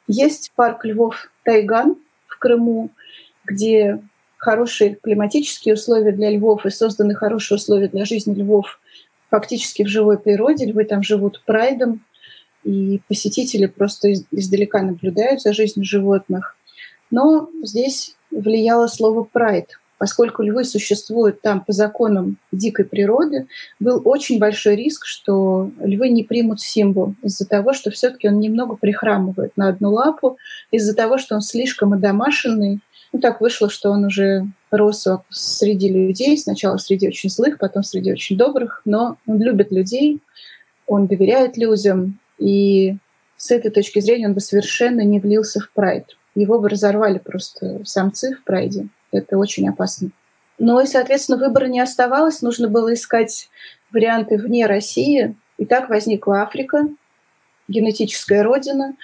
Есть 0.08 0.52
парк 0.56 0.86
львов 0.86 1.30
Тайган 1.44 1.98
в 2.28 2.40
Крыму, 2.40 2.90
где 3.46 4.02
хорошие 4.38 4.96
климатические 4.96 5.76
условия 5.76 6.12
для 6.12 6.30
львов 6.30 6.66
и 6.66 6.70
созданы 6.70 7.16
хорошие 7.16 7.58
условия 7.58 7.88
для 7.88 8.06
жизни 8.06 8.34
львов 8.34 8.80
фактически 9.30 9.84
в 9.84 9.88
живой 9.88 10.18
природе. 10.18 10.66
Львы 10.66 10.86
там 10.86 11.04
живут 11.04 11.44
прайдом, 11.46 12.02
и 12.64 13.02
посетители 13.08 13.66
просто 13.66 14.14
издалека 14.32 14.82
наблюдают 14.82 15.42
за 15.42 15.54
жизнью 15.54 15.86
животных. 15.86 16.56
Но 17.12 17.50
здесь 17.64 18.16
влияло 18.32 18.88
слово 18.88 19.24
«прайд», 19.24 19.80
поскольку 19.98 20.44
львы 20.44 20.64
существуют 20.64 21.42
там 21.42 21.62
по 21.62 21.72
законам 21.72 22.38
дикой 22.52 22.86
природы, 22.86 23.48
был 23.80 24.02
очень 24.06 24.40
большой 24.40 24.76
риск, 24.76 25.06
что 25.06 25.72
львы 25.80 26.10
не 26.10 26.24
примут 26.24 26.62
Симбу 26.62 27.16
из-за 27.24 27.48
того, 27.48 27.74
что 27.74 27.92
все-таки 27.92 28.28
он 28.28 28.40
немного 28.40 28.76
прихрамывает 28.76 29.54
на 29.56 29.70
одну 29.70 29.92
лапу, 29.92 30.38
из-за 30.72 30.96
того, 30.96 31.18
что 31.18 31.36
он 31.36 31.42
слишком 31.42 31.94
одомашенный. 31.94 32.80
Ну, 33.14 33.20
так 33.20 33.42
вышло, 33.42 33.70
что 33.70 33.90
он 33.92 34.06
уже 34.06 34.48
рос 34.70 35.08
среди 35.30 35.90
людей, 35.90 36.38
сначала 36.38 36.78
среди 36.78 37.08
очень 37.08 37.30
злых, 37.30 37.58
потом 37.58 37.84
среди 37.84 38.12
очень 38.12 38.38
добрых, 38.38 38.82
но 38.86 39.18
он 39.26 39.42
любит 39.42 39.72
людей, 39.72 40.20
он 40.86 41.08
доверяет 41.08 41.58
людям, 41.58 42.20
и 42.38 42.98
с 43.38 43.52
этой 43.52 43.72
точки 43.72 44.00
зрения 44.00 44.28
он 44.28 44.34
бы 44.34 44.42
совершенно 44.42 45.02
не 45.02 45.20
влился 45.20 45.60
в 45.60 45.72
прайд. 45.72 46.18
Его 46.36 46.60
бы 46.60 46.70
разорвали 46.70 47.18
просто 47.18 47.82
самцы 47.86 48.36
в 48.36 48.44
прайде. 48.44 48.88
Это 49.12 49.38
очень 49.38 49.67
опасно. 49.70 50.12
Ну 50.60 50.80
и, 50.80 50.86
соответственно, 50.86 51.38
выбора 51.38 51.65
не 51.65 51.80
оставалось. 51.80 52.41
Нужно 52.41 52.67
было 52.67 52.93
искать 52.93 53.50
варианты 53.91 54.38
вне 54.38 54.65
России. 54.65 55.36
И 55.58 55.65
так 55.65 55.89
возникла 55.89 56.41
Африка, 56.41 56.88
генетическая 57.67 58.43
родина. 58.43 58.96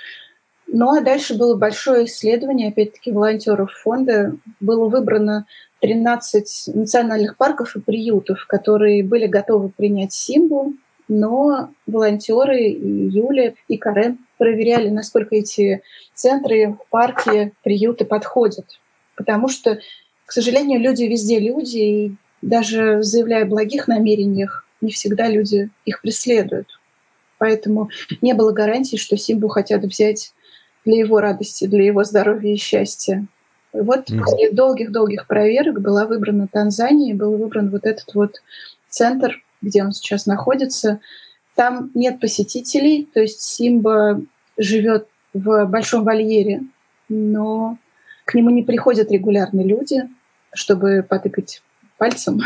Ну 0.67 0.91
а 0.91 1.01
дальше 1.01 1.37
было 1.37 1.55
большое 1.55 2.05
исследование, 2.05 2.69
опять-таки, 2.69 3.11
волонтеров 3.11 3.71
фонда. 3.71 4.35
Было 4.59 4.87
выбрано 4.87 5.45
13 5.81 6.75
национальных 6.75 7.37
парков 7.37 7.75
и 7.75 7.81
приютов, 7.81 8.45
которые 8.47 9.03
были 9.03 9.27
готовы 9.27 9.69
принять 9.69 10.13
Симбу, 10.13 10.73
но 11.07 11.69
волонтеры 11.85 12.69
и 12.69 13.09
Юля, 13.09 13.53
и 13.67 13.77
Карен 13.77 14.19
проверяли, 14.37 14.89
насколько 14.89 15.35
эти 15.35 15.81
центры, 16.13 16.77
парки, 16.89 17.53
приюты 17.63 18.05
подходят 18.05 18.79
потому 19.15 19.47
что, 19.47 19.79
к 20.25 20.31
сожалению, 20.31 20.79
люди 20.79 21.03
везде 21.03 21.39
люди, 21.39 21.77
и 21.77 22.15
даже 22.41 23.01
заявляя 23.03 23.43
о 23.43 23.47
благих 23.47 23.87
намерениях, 23.87 24.65
не 24.81 24.91
всегда 24.91 25.29
люди 25.29 25.69
их 25.85 26.01
преследуют. 26.01 26.67
Поэтому 27.37 27.89
не 28.21 28.33
было 28.33 28.51
гарантии, 28.51 28.97
что 28.97 29.17
Симбу 29.17 29.47
хотят 29.47 29.83
взять 29.83 30.33
для 30.85 30.97
его 30.97 31.19
радости, 31.19 31.65
для 31.65 31.85
его 31.85 32.03
здоровья 32.03 32.53
и 32.53 32.57
счастья. 32.57 33.25
И 33.73 33.79
вот 33.79 34.09
mm-hmm. 34.09 34.19
после 34.19 34.51
долгих-долгих 34.51 35.27
проверок 35.27 35.81
была 35.81 36.05
выбрана 36.05 36.47
Танзания, 36.47 37.15
был 37.15 37.37
выбран 37.37 37.69
вот 37.69 37.85
этот 37.85 38.13
вот 38.13 38.41
центр, 38.89 39.41
где 39.61 39.83
он 39.83 39.93
сейчас 39.93 40.25
находится. 40.25 40.99
Там 41.55 41.91
нет 41.93 42.19
посетителей, 42.19 43.07
то 43.13 43.21
есть 43.21 43.41
Симба 43.41 44.21
живет 44.57 45.07
в 45.33 45.65
большом 45.65 46.03
вольере, 46.03 46.61
но 47.09 47.77
к 48.25 48.33
нему 48.33 48.49
не 48.49 48.63
приходят 48.63 49.11
регулярные 49.11 49.65
люди, 49.65 50.09
чтобы 50.53 51.05
потыкать 51.07 51.61
пальцем. 51.97 52.41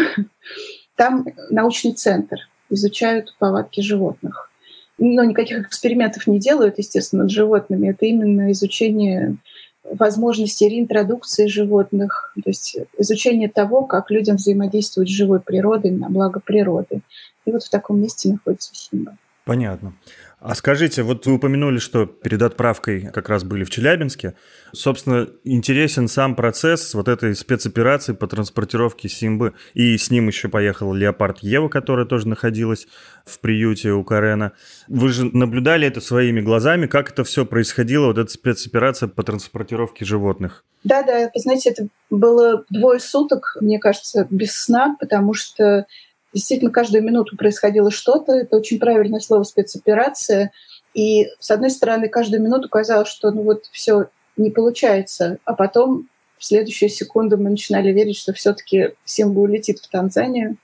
Там 0.96 1.26
научный 1.50 1.94
центр, 1.94 2.38
изучают 2.70 3.36
повадки 3.40 3.82
животных. 3.82 4.50
Но 4.98 5.24
никаких 5.24 5.68
экспериментов 5.68 6.26
не 6.28 6.40
делают, 6.40 6.80
естественно, 6.80 7.24
над 7.24 7.32
животными. 7.32 7.90
Это 7.90 8.06
именно 8.06 8.52
изучение 8.52 9.38
возможности 9.84 10.66
реинтродукции 10.66 11.48
животных, 11.48 12.34
то 12.36 12.50
есть 12.50 12.78
изучение 12.98 13.48
того, 13.48 13.86
как 13.86 14.12
людям 14.12 14.36
взаимодействовать 14.36 15.10
с 15.10 15.14
живой 15.14 15.40
природой 15.40 15.92
на 15.92 16.10
благо 16.10 16.40
природы. 16.40 17.02
И 17.46 17.52
вот 17.52 17.64
в 17.64 17.70
таком 17.70 18.02
месте 18.02 18.30
находится 18.30 18.76
Симба. 18.76 19.18
Понятно. 19.46 19.94
А 20.40 20.54
скажите, 20.54 21.02
вот 21.02 21.26
вы 21.26 21.34
упомянули, 21.34 21.80
что 21.80 22.06
перед 22.06 22.44
отправкой 22.44 23.10
как 23.12 23.28
раз 23.28 23.44
были 23.44 23.64
в 23.64 23.72
Челябинске. 23.72 24.36
Собственно, 24.72 25.28
интересен 25.44 26.08
сам 26.08 26.36
процесс 26.36 26.94
вот 26.94 27.08
этой 27.08 27.36
спецоперации 27.36 28.14
по 28.14 28.28
транспортировке 28.28 29.10
Симбы. 29.10 29.54
И 29.74 29.98
с 29.98 30.12
ним 30.12 30.28
еще 30.28 30.48
поехала 30.48 30.94
Леопард 30.94 31.40
Ева, 31.40 31.70
которая 31.70 32.06
тоже 32.06 32.28
находилась 32.28 32.88
в 33.26 33.40
приюте 33.40 33.92
у 33.94 34.04
Карена. 34.04 34.52
Вы 34.88 35.10
же 35.10 35.26
наблюдали 35.26 35.88
это 35.88 36.02
своими 36.02 36.40
глазами, 36.40 36.86
как 36.86 37.10
это 37.10 37.24
все 37.24 37.44
происходило, 37.44 38.06
вот 38.08 38.20
эта 38.20 38.32
спецоперация 38.32 39.10
по 39.10 39.24
транспортировке 39.24 40.06
животных? 40.06 40.64
Да, 40.84 41.02
да, 41.02 41.32
вы 41.34 41.42
знаете, 41.42 41.72
это 41.72 41.88
было 42.12 42.64
двое 42.70 43.00
суток, 43.00 43.58
мне 43.60 43.80
кажется, 43.80 44.28
без 44.30 44.54
сна, 44.54 44.96
потому 45.00 45.34
что 45.34 45.88
Действительно, 46.34 46.72
каждую 46.72 47.04
минуту 47.04 47.38
происходило 47.38 47.92
что-то. 47.92 48.34
Это 48.34 48.58
очень 48.58 48.80
правильное 48.80 49.20
слово 49.20 49.44
спецоперация. 49.44 50.52
И, 50.94 51.28
с 51.40 51.52
одной 51.52 51.70
стороны, 51.70 52.10
каждую 52.10 52.42
минуту 52.42 52.70
казалось, 52.70 53.08
что 53.08 53.32
ну 53.32 53.44
вот 53.44 53.66
все 53.72 54.10
не 54.36 54.52
получается. 54.52 55.38
А 55.46 55.54
потом 55.54 56.08
в 56.38 56.46
следующую 56.46 56.90
секунду 56.90 57.38
мы 57.38 57.50
начинали 57.50 57.92
верить, 57.92 58.18
что 58.18 58.34
все-таки 58.34 58.94
Симба 59.06 59.40
улетит 59.40 59.80
в 59.80 59.90
Танзанию. 59.90 60.58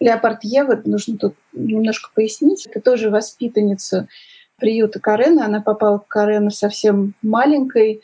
Леопард 0.00 0.44
Ева, 0.44 0.80
нужно 0.84 1.18
тут 1.18 1.34
немножко 1.52 2.10
пояснить, 2.14 2.66
это 2.66 2.80
тоже 2.80 3.10
воспитанница 3.10 4.08
приюта 4.56 4.98
Карена. 4.98 5.46
Она 5.46 5.60
попала 5.60 5.98
в 5.98 6.06
Карена 6.06 6.50
совсем 6.50 7.14
маленькой. 7.22 8.02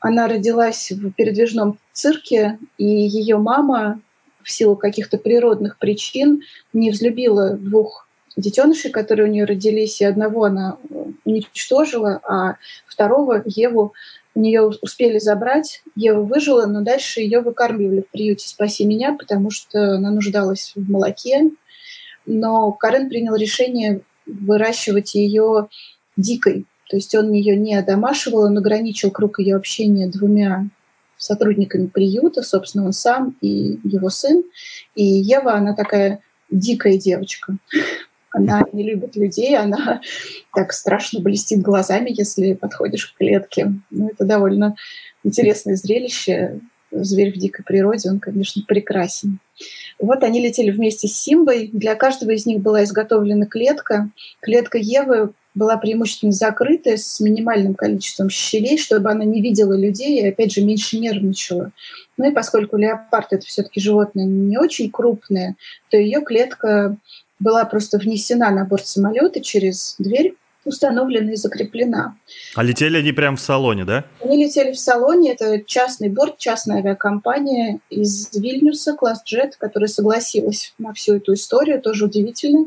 Она 0.00 0.28
родилась 0.28 0.90
в 0.90 1.12
передвижном 1.12 1.78
цирке, 1.92 2.58
и 2.78 2.84
ее 2.84 3.38
мама 3.38 4.00
в 4.46 4.50
силу 4.52 4.76
каких-то 4.76 5.18
природных 5.18 5.76
причин 5.76 6.42
не 6.72 6.92
взлюбила 6.92 7.56
двух 7.56 8.06
детенышей, 8.36 8.92
которые 8.92 9.28
у 9.28 9.32
нее 9.32 9.44
родились, 9.44 10.00
и 10.00 10.04
одного 10.04 10.44
она 10.44 10.76
э, 10.88 11.04
уничтожила, 11.24 12.20
а 12.22 12.56
второго, 12.86 13.42
Еву, 13.44 13.92
у 14.36 14.40
нее 14.40 14.70
успели 14.82 15.18
забрать. 15.18 15.82
Ева 15.96 16.20
выжила, 16.20 16.66
но 16.66 16.82
дальше 16.82 17.22
ее 17.22 17.40
выкармливали 17.40 18.02
в 18.02 18.10
приюте 18.10 18.46
«Спаси 18.46 18.84
меня», 18.84 19.16
потому 19.18 19.50
что 19.50 19.94
она 19.94 20.10
нуждалась 20.10 20.74
в 20.76 20.88
молоке. 20.88 21.50
Но 22.24 22.70
Карен 22.70 23.08
принял 23.08 23.34
решение 23.34 24.02
выращивать 24.26 25.14
ее 25.16 25.68
дикой. 26.16 26.66
То 26.88 26.96
есть 26.96 27.14
он 27.16 27.32
ее 27.32 27.56
не 27.56 27.74
одомашивал, 27.74 28.42
он 28.42 28.58
ограничил 28.58 29.10
круг 29.10 29.40
ее 29.40 29.56
общения 29.56 30.06
двумя 30.08 30.66
сотрудниками 31.18 31.86
приюта, 31.86 32.42
собственно, 32.42 32.86
он 32.86 32.92
сам 32.92 33.36
и 33.40 33.78
его 33.84 34.10
сын. 34.10 34.44
И 34.94 35.04
Ева, 35.04 35.54
она 35.54 35.74
такая 35.74 36.20
дикая 36.50 36.98
девочка. 36.98 37.56
Она 38.32 38.64
не 38.74 38.82
любит 38.82 39.16
людей, 39.16 39.56
она 39.56 40.02
так 40.54 40.74
страшно 40.74 41.20
блестит 41.20 41.62
глазами, 41.62 42.12
если 42.12 42.52
подходишь 42.52 43.06
к 43.06 43.16
клетке. 43.16 43.72
Ну, 43.88 44.08
это 44.08 44.26
довольно 44.26 44.76
интересное 45.24 45.76
зрелище. 45.76 46.60
Зверь 47.04 47.32
в 47.32 47.38
дикой 47.38 47.64
природе, 47.64 48.10
он, 48.10 48.20
конечно, 48.20 48.62
прекрасен. 48.66 49.38
Вот 49.98 50.22
они 50.22 50.40
летели 50.40 50.70
вместе 50.70 51.08
с 51.08 51.14
Симбой. 51.14 51.70
Для 51.72 51.94
каждого 51.94 52.30
из 52.30 52.46
них 52.46 52.60
была 52.60 52.84
изготовлена 52.84 53.46
клетка. 53.46 54.10
Клетка 54.40 54.78
Евы 54.78 55.32
была 55.54 55.78
преимущественно 55.78 56.32
закрытая 56.32 56.98
с 56.98 57.18
минимальным 57.18 57.74
количеством 57.74 58.28
щелей, 58.28 58.76
чтобы 58.76 59.10
она 59.10 59.24
не 59.24 59.40
видела 59.40 59.72
людей 59.72 60.20
и, 60.20 60.28
опять 60.28 60.52
же, 60.52 60.62
меньше 60.62 60.98
нервничала. 60.98 61.72
Ну 62.18 62.30
и 62.30 62.32
поскольку 62.32 62.76
леопард 62.76 63.32
это 63.32 63.46
все-таки 63.46 63.80
животное 63.80 64.26
не 64.26 64.58
очень 64.58 64.90
крупное, 64.90 65.56
то 65.90 65.96
ее 65.96 66.20
клетка 66.20 66.96
была 67.38 67.64
просто 67.64 67.98
внесена 67.98 68.50
на 68.50 68.64
борт 68.64 68.86
самолета 68.86 69.40
через 69.40 69.96
дверь 69.98 70.34
установлена 70.66 71.32
и 71.32 71.36
закреплена. 71.36 72.16
А 72.54 72.62
летели 72.62 72.98
они 72.98 73.12
прямо 73.12 73.36
в 73.36 73.40
салоне, 73.40 73.84
да? 73.84 74.04
Они 74.22 74.44
летели 74.44 74.72
в 74.72 74.78
салоне. 74.78 75.32
Это 75.32 75.62
частный 75.64 76.08
борт, 76.08 76.38
частная 76.38 76.78
авиакомпания 76.78 77.80
из 77.90 78.32
Вильнюса, 78.34 78.94
класс 78.94 79.22
Джет, 79.24 79.56
которая 79.56 79.88
согласилась 79.88 80.74
на 80.78 80.92
всю 80.92 81.16
эту 81.16 81.34
историю. 81.34 81.80
Тоже 81.80 82.04
удивительно. 82.04 82.66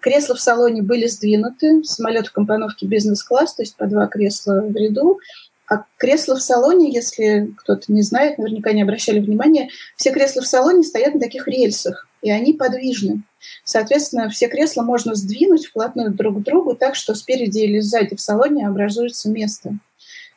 Кресла 0.00 0.34
в 0.34 0.40
салоне 0.40 0.82
были 0.82 1.06
сдвинуты, 1.06 1.82
самолет 1.82 2.26
в 2.26 2.32
компоновке 2.32 2.86
бизнес-класс, 2.86 3.54
то 3.54 3.62
есть 3.62 3.76
по 3.76 3.86
два 3.86 4.06
кресла 4.06 4.60
в 4.60 4.76
ряду. 4.76 5.18
А 5.66 5.84
кресла 5.96 6.36
в 6.36 6.42
салоне, 6.42 6.92
если 6.92 7.50
кто-то 7.56 7.90
не 7.90 8.02
знает, 8.02 8.36
наверняка 8.36 8.72
не 8.72 8.82
обращали 8.82 9.18
внимания, 9.18 9.70
все 9.96 10.12
кресла 10.12 10.42
в 10.42 10.46
салоне 10.46 10.82
стоят 10.82 11.14
на 11.14 11.20
таких 11.20 11.48
рельсах, 11.48 12.06
и 12.24 12.30
они 12.30 12.54
подвижны. 12.54 13.22
Соответственно, 13.64 14.30
все 14.30 14.48
кресла 14.48 14.82
можно 14.82 15.14
сдвинуть 15.14 15.66
вплотную 15.66 16.10
друг 16.10 16.40
к 16.40 16.42
другу 16.42 16.74
так, 16.74 16.94
что 16.94 17.14
спереди 17.14 17.58
или 17.58 17.80
сзади 17.80 18.16
в 18.16 18.20
салоне 18.20 18.66
образуется 18.66 19.28
место. 19.28 19.76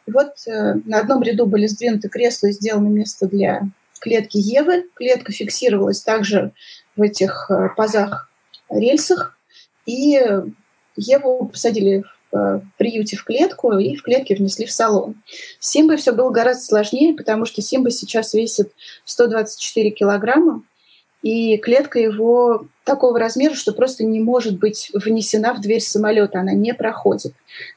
И 0.06 0.12
вот 0.12 0.34
э, 0.47 0.73
на 0.84 1.00
одном 1.00 1.23
ряду 1.23 1.45
были 1.45 1.65
сдвинуты 1.65 2.10
кресла 2.10 2.47
и 2.47 2.52
сделано 2.52 2.89
место 2.89 3.26
для 3.28 3.69
клетки 4.02 4.36
Евы. 4.36 4.89
Клетка 4.95 5.32
фиксировалась 5.32 6.02
также 6.02 6.52
в 6.97 7.02
этих 7.02 7.50
э, 7.50 7.69
пазах 7.78 8.30
рельсах, 8.69 9.38
и 9.86 10.19
Еву 10.97 11.47
посадили 11.47 12.04
в 12.34 12.38
э, 12.38 12.62
приюте 12.78 13.15
в 13.15 13.23
клетку 13.23 13.78
и 13.78 13.95
в 13.95 14.04
клетке 14.04 14.36
внесли 14.36 14.65
в 14.65 14.73
салон. 14.73 15.15
С 15.62 15.69
Симбой 15.69 15.95
все 15.95 16.12
было 16.12 16.32
гораздо 16.32 16.63
сложнее, 16.63 17.13
потому 17.13 17.45
что 17.45 17.62
Симба 17.62 17.91
сейчас 17.91 18.34
весит 18.34 18.73
124 19.06 19.91
килограмма, 19.91 20.63
и 21.21 21.58
клетка 21.58 21.99
его 21.99 22.67
такого 22.84 23.19
размера, 23.19 23.53
что 23.53 23.73
просто 23.73 24.03
не 24.03 24.19
может 24.19 24.60
быть 24.60 24.89
внесена 24.93 25.53
в 25.53 25.62
дверь 25.62 25.82
самолета, 25.82 26.39
она 26.39 26.53
не 26.53 26.73
проходит. 26.73 27.34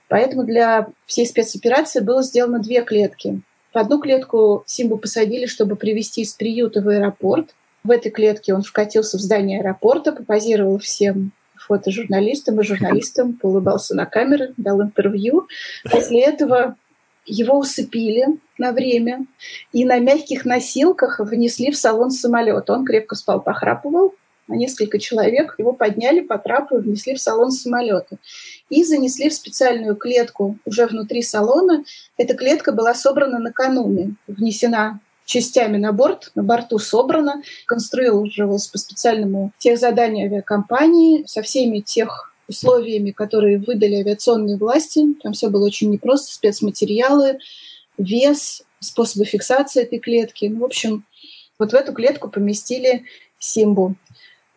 Поэтому 0.08 0.44
для 0.44 0.88
всей 1.06 1.26
спецоперации 1.26 2.00
было 2.00 2.22
сделано 2.22 2.58
две 2.60 2.82
клетки. 2.82 3.40
В 3.72 3.78
одну 3.78 4.00
клетку 4.00 4.64
Симбу 4.66 4.98
посадили, 4.98 5.46
чтобы 5.46 5.76
привезти 5.76 6.22
из 6.22 6.34
приюта 6.34 6.82
в 6.82 6.88
аэропорт. 6.88 7.54
В 7.82 7.90
этой 7.90 8.10
клетке 8.10 8.52
он 8.52 8.62
вкатился 8.62 9.16
в 9.16 9.20
здание 9.20 9.60
аэропорта, 9.60 10.12
попозировал 10.12 10.78
всем 10.78 11.32
фотожурналистам 11.56 12.60
и 12.60 12.64
журналистам, 12.64 13.38
улыбался 13.42 13.94
на 13.94 14.06
камеру, 14.06 14.46
дал 14.56 14.82
интервью. 14.82 15.46
После 15.90 16.22
этого 16.22 16.76
его 17.26 17.58
усыпили 17.58 18.26
на 18.58 18.72
время 18.72 19.26
и 19.72 19.84
на 19.84 19.98
мягких 19.98 20.44
носилках 20.44 21.20
внесли 21.20 21.70
в 21.70 21.76
салон 21.76 22.10
самолета. 22.10 22.72
Он 22.72 22.84
крепко 22.84 23.14
спал, 23.14 23.40
похрапывал, 23.40 24.14
а 24.48 24.56
несколько 24.56 24.98
человек 24.98 25.54
его 25.58 25.72
подняли 25.72 26.20
по 26.20 26.36
трапу 26.38 26.78
и 26.78 26.80
внесли 26.80 27.14
в 27.14 27.20
салон 27.20 27.52
самолета. 27.52 28.18
И 28.68 28.84
занесли 28.84 29.28
в 29.28 29.34
специальную 29.34 29.96
клетку 29.96 30.58
уже 30.64 30.86
внутри 30.86 31.22
салона. 31.22 31.84
Эта 32.16 32.34
клетка 32.34 32.72
была 32.72 32.94
собрана 32.94 33.38
накануне, 33.38 34.14
внесена 34.26 35.00
частями 35.24 35.76
на 35.76 35.92
борт, 35.92 36.32
на 36.34 36.42
борту 36.42 36.78
собрано, 36.78 37.42
конструировалось 37.66 38.66
по 38.66 38.78
специальному 38.78 39.52
тех 39.58 39.78
заданию 39.78 40.26
авиакомпании 40.26 41.24
со 41.26 41.42
всеми 41.42 41.78
тех 41.78 42.29
условиями, 42.50 43.12
которые 43.12 43.58
выдали 43.58 43.94
авиационные 43.94 44.56
власти. 44.58 45.14
Там 45.22 45.32
все 45.32 45.48
было 45.48 45.66
очень 45.66 45.90
непросто, 45.90 46.34
спецматериалы, 46.34 47.38
вес, 47.96 48.64
способы 48.80 49.24
фиксации 49.24 49.82
этой 49.82 50.00
клетки. 50.00 50.46
Ну, 50.46 50.60
в 50.60 50.64
общем, 50.64 51.04
вот 51.58 51.70
в 51.72 51.74
эту 51.74 51.92
клетку 51.92 52.28
поместили 52.28 53.04
Симбу. 53.38 53.94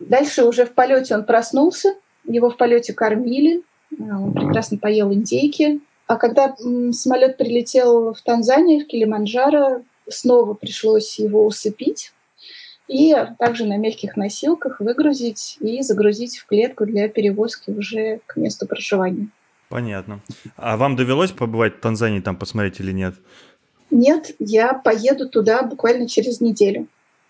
Дальше 0.00 0.44
уже 0.44 0.66
в 0.66 0.72
полете 0.74 1.14
он 1.14 1.24
проснулся, 1.24 1.94
его 2.24 2.50
в 2.50 2.56
полете 2.56 2.92
кормили, 2.92 3.62
он 3.96 4.32
прекрасно 4.32 4.76
поел 4.76 5.12
индейки. 5.12 5.80
А 6.06 6.16
когда 6.16 6.54
самолет 6.90 7.38
прилетел 7.38 8.12
в 8.12 8.20
Танзанию, 8.22 8.84
в 8.84 8.86
Килиманджаро, 8.88 9.82
снова 10.08 10.54
пришлось 10.54 11.18
его 11.18 11.46
усыпить 11.46 12.13
и 12.88 13.14
также 13.38 13.64
на 13.64 13.76
мягких 13.76 14.16
носилках 14.16 14.80
выгрузить 14.80 15.56
и 15.60 15.82
загрузить 15.82 16.38
в 16.38 16.46
клетку 16.46 16.86
для 16.86 17.08
перевозки 17.08 17.70
уже 17.70 18.20
к 18.26 18.36
месту 18.36 18.66
проживания. 18.66 19.28
Понятно. 19.68 20.20
А 20.56 20.76
вам 20.76 20.94
довелось 20.96 21.32
побывать 21.32 21.76
в 21.76 21.80
Танзании, 21.80 22.20
там 22.20 22.36
посмотреть 22.36 22.80
или 22.80 22.92
нет? 22.92 23.14
Нет, 23.90 24.34
я 24.38 24.72
поеду 24.74 25.28
туда 25.28 25.62
буквально 25.62 26.08
через 26.08 26.40
неделю. 26.40 26.86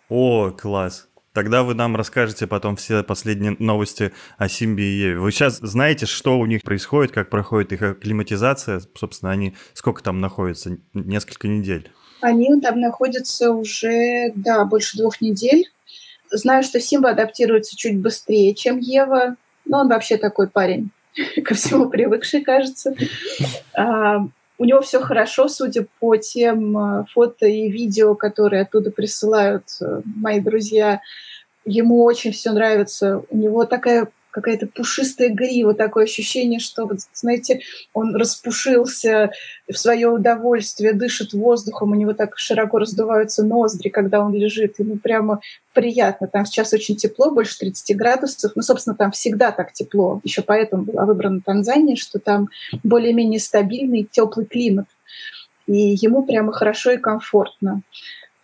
О, 0.09 0.51
класс. 0.51 1.09
Тогда 1.33 1.65
вы 1.65 1.75
нам 1.75 1.97
расскажете 1.97 2.47
потом 2.47 2.77
все 2.77 3.03
последние 3.03 3.57
новости 3.59 4.13
о 4.39 4.49
Симбе 4.49 4.85
и 4.85 4.97
Еве. 4.99 5.19
Вы 5.19 5.33
сейчас 5.33 5.59
знаете, 5.59 6.07
что 6.07 6.39
у 6.39 6.47
них 6.47 6.63
происходит, 6.63 7.13
как 7.13 7.29
проходит 7.29 7.73
их 7.73 7.83
акклиматизация? 7.83 8.81
Собственно, 8.95 9.33
они 9.33 9.57
сколько 9.73 10.03
там 10.03 10.21
находятся? 10.21 10.79
Несколько 10.93 11.49
недель. 11.49 11.91
Они 12.21 12.61
там 12.61 12.81
находятся 12.81 13.51
уже, 13.51 14.33
да, 14.35 14.65
больше 14.65 14.97
двух 14.97 15.21
недель. 15.21 15.71
Знаю, 16.31 16.63
что 16.63 16.81
Симба 16.81 17.11
адаптируется 17.11 17.77
чуть 17.77 17.99
быстрее, 17.99 18.55
чем 18.55 18.79
Ева, 18.79 19.37
но 19.65 19.81
он 19.81 19.89
вообще 19.89 20.17
такой 20.17 20.49
парень, 20.49 20.91
ко 21.45 21.55
всему 21.55 21.89
привыкший, 21.89 22.43
кажется. 22.43 22.95
А, 23.77 24.19
у 24.57 24.65
него 24.65 24.81
все 24.83 25.01
хорошо, 25.01 25.49
судя 25.49 25.87
по 25.99 26.17
тем 26.17 26.79
а, 26.79 27.07
фото 27.13 27.47
и 27.47 27.69
видео, 27.69 28.15
которые 28.15 28.63
оттуда 28.63 28.93
присылают 28.93 29.65
э, 29.81 30.01
мои 30.05 30.41
друзья. 30.41 31.01
Ему 31.65 32.05
очень 32.05 32.31
все 32.31 32.53
нравится. 32.53 33.25
У 33.31 33.37
него 33.37 33.65
такая 33.65 34.09
какая-то 34.35 34.67
пушистая 34.67 35.29
грива, 35.29 35.75
такое 35.75 36.05
ощущение, 36.05 36.59
что, 36.59 36.91
знаете, 37.13 37.61
он 37.93 38.17
распушился 38.17 39.31
в 39.71 39.79
свое 39.79 40.09
удовольствие, 40.09 40.93
дышит 40.93 41.35
воздухом, 41.35 41.93
у 41.93 41.95
него 41.95 42.15
так 42.15 42.37
широко 42.37 42.79
раздуваются 42.79 43.45
ноздри, 43.45 43.91
когда 43.91 44.21
он 44.21 44.35
лежит, 44.35 44.81
ему 44.81 44.97
прямо 44.97 45.41
приятно. 45.73 46.27
Там 46.27 46.47
сейчас 46.47 46.73
очень 46.73 46.97
тепло, 46.97 47.31
больше 47.31 47.57
30 47.61 47.97
градусов. 47.97 48.53
Ну, 48.57 48.63
собственно, 48.63 48.97
там 48.97 49.13
всегда 49.13 49.53
так 49.53 49.73
тепло. 49.73 50.21
Еще 50.25 50.43
поэтому 50.43 50.83
была 50.83 51.05
выбрана 51.05 51.41
Танзания, 51.41 51.95
что 51.95 52.19
там 52.19 52.49
более-менее 52.83 53.39
стабильный, 53.39 54.09
теплый 54.11 54.47
климат. 54.47 54.87
И 55.69 55.95
ему 56.01 56.25
прямо 56.25 56.53
хорошо 56.53 56.91
и 56.91 56.97
комфортно. 56.97 57.83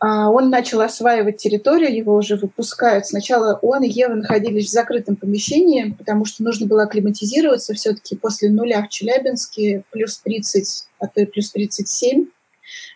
А, 0.01 0.31
он 0.31 0.49
начал 0.49 0.81
осваивать 0.81 1.37
территорию, 1.37 1.95
его 1.95 2.15
уже 2.15 2.37
выпускают. 2.37 3.07
Сначала 3.07 3.59
он 3.61 3.83
и 3.83 3.89
Ева 3.89 4.15
находились 4.15 4.69
в 4.69 4.73
закрытом 4.73 5.15
помещении, 5.15 5.95
потому 5.97 6.25
что 6.25 6.43
нужно 6.43 6.67
было 6.67 6.85
акклиматизироваться 6.85 7.75
все-таки 7.75 8.17
после 8.17 8.49
нуля 8.49 8.83
в 8.83 8.89
Челябинске, 8.89 9.85
плюс 9.91 10.19
30, 10.21 10.87
а 11.01 11.07
то 11.07 11.21
и 11.21 11.27
плюс 11.27 11.51
37. 11.51 12.27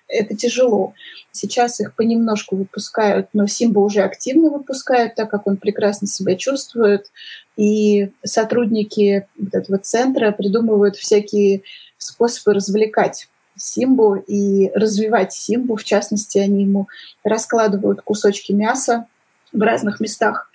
Это 0.09 0.35
тяжело. 0.35 0.95
Сейчас 1.31 1.79
их 1.81 1.95
понемножку 1.95 2.57
выпускают, 2.57 3.29
но 3.35 3.47
Симба 3.47 3.81
уже 3.81 4.01
активно 4.01 4.49
выпускают, 4.49 5.15
так 5.15 5.29
как 5.31 5.47
он 5.47 5.59
прекрасно 5.59 6.07
себя 6.07 6.37
чувствует. 6.37 7.11
И 7.57 8.13
сотрудники 8.25 9.27
вот 9.39 9.55
этого 9.55 9.79
центра 9.79 10.33
придумывают 10.33 10.97
всякие 10.97 11.63
способы 11.99 12.55
развлекать 12.55 13.29
Симбу 13.57 14.17
и 14.17 14.71
развивать 14.75 15.33
Симбу. 15.33 15.77
В 15.77 15.85
частности, 15.85 16.39
они 16.39 16.63
ему 16.63 16.89
раскладывают 17.23 18.03
кусочки 18.03 18.53
мяса 18.53 19.07
в 19.53 19.61
разных 19.61 20.01
местах 20.01 20.51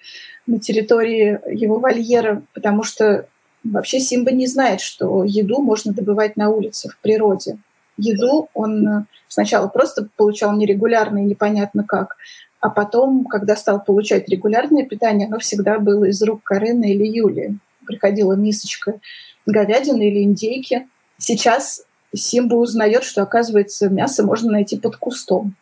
на 0.46 0.60
территории 0.60 1.40
его 1.52 1.80
вольера, 1.80 2.42
потому 2.54 2.84
что 2.84 3.28
вообще 3.64 4.00
Симба 4.00 4.32
не 4.32 4.48
знает, 4.48 4.82
что 4.82 5.24
еду 5.24 5.62
можно 5.62 5.94
добывать 5.94 6.38
на 6.38 6.50
улице, 6.50 6.90
в 6.90 6.98
природе. 6.98 7.60
Еду 7.98 8.50
он 8.54 9.06
сначала 9.28 9.68
просто 9.68 10.08
получал 10.16 10.56
нерегулярно 10.56 11.20
и 11.20 11.26
непонятно 11.26 11.84
как, 11.84 12.16
а 12.60 12.70
потом, 12.70 13.26
когда 13.26 13.56
стал 13.56 13.84
получать 13.84 14.28
регулярное 14.28 14.86
питание, 14.86 15.28
оно 15.28 15.40
всегда 15.40 15.80
было 15.80 16.06
из 16.06 16.22
рук 16.22 16.44
Карины 16.44 16.92
или 16.92 17.06
Юли. 17.06 17.58
Приходила 17.86 18.34
мисочка 18.34 19.00
говядины 19.46 20.10
или 20.10 20.24
индейки. 20.24 20.88
Сейчас 21.18 21.84
Симба 22.14 22.56
узнает, 22.56 23.04
что, 23.04 23.22
оказывается, 23.22 23.90
мясо 23.90 24.24
можно 24.24 24.52
найти 24.52 24.78
под 24.78 24.98
кустом. 24.98 25.56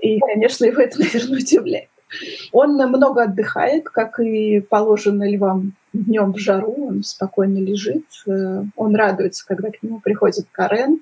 И, 0.00 0.18
конечно, 0.20 0.64
его 0.64 0.80
это, 0.80 0.98
наверное, 1.00 1.38
удивляет. 1.38 1.88
Он 2.52 2.74
много 2.74 3.24
отдыхает, 3.24 3.88
как 3.88 4.20
и 4.20 4.60
положено 4.60 5.28
львам 5.28 5.72
днем 5.92 6.32
в 6.32 6.38
жару. 6.38 6.88
Он 6.88 7.02
спокойно 7.02 7.58
лежит. 7.58 8.04
Э, 8.26 8.62
он 8.76 8.94
радуется, 8.94 9.44
когда 9.46 9.70
к 9.70 9.82
нему 9.82 10.00
приходит 10.00 10.46
Карен. 10.52 11.00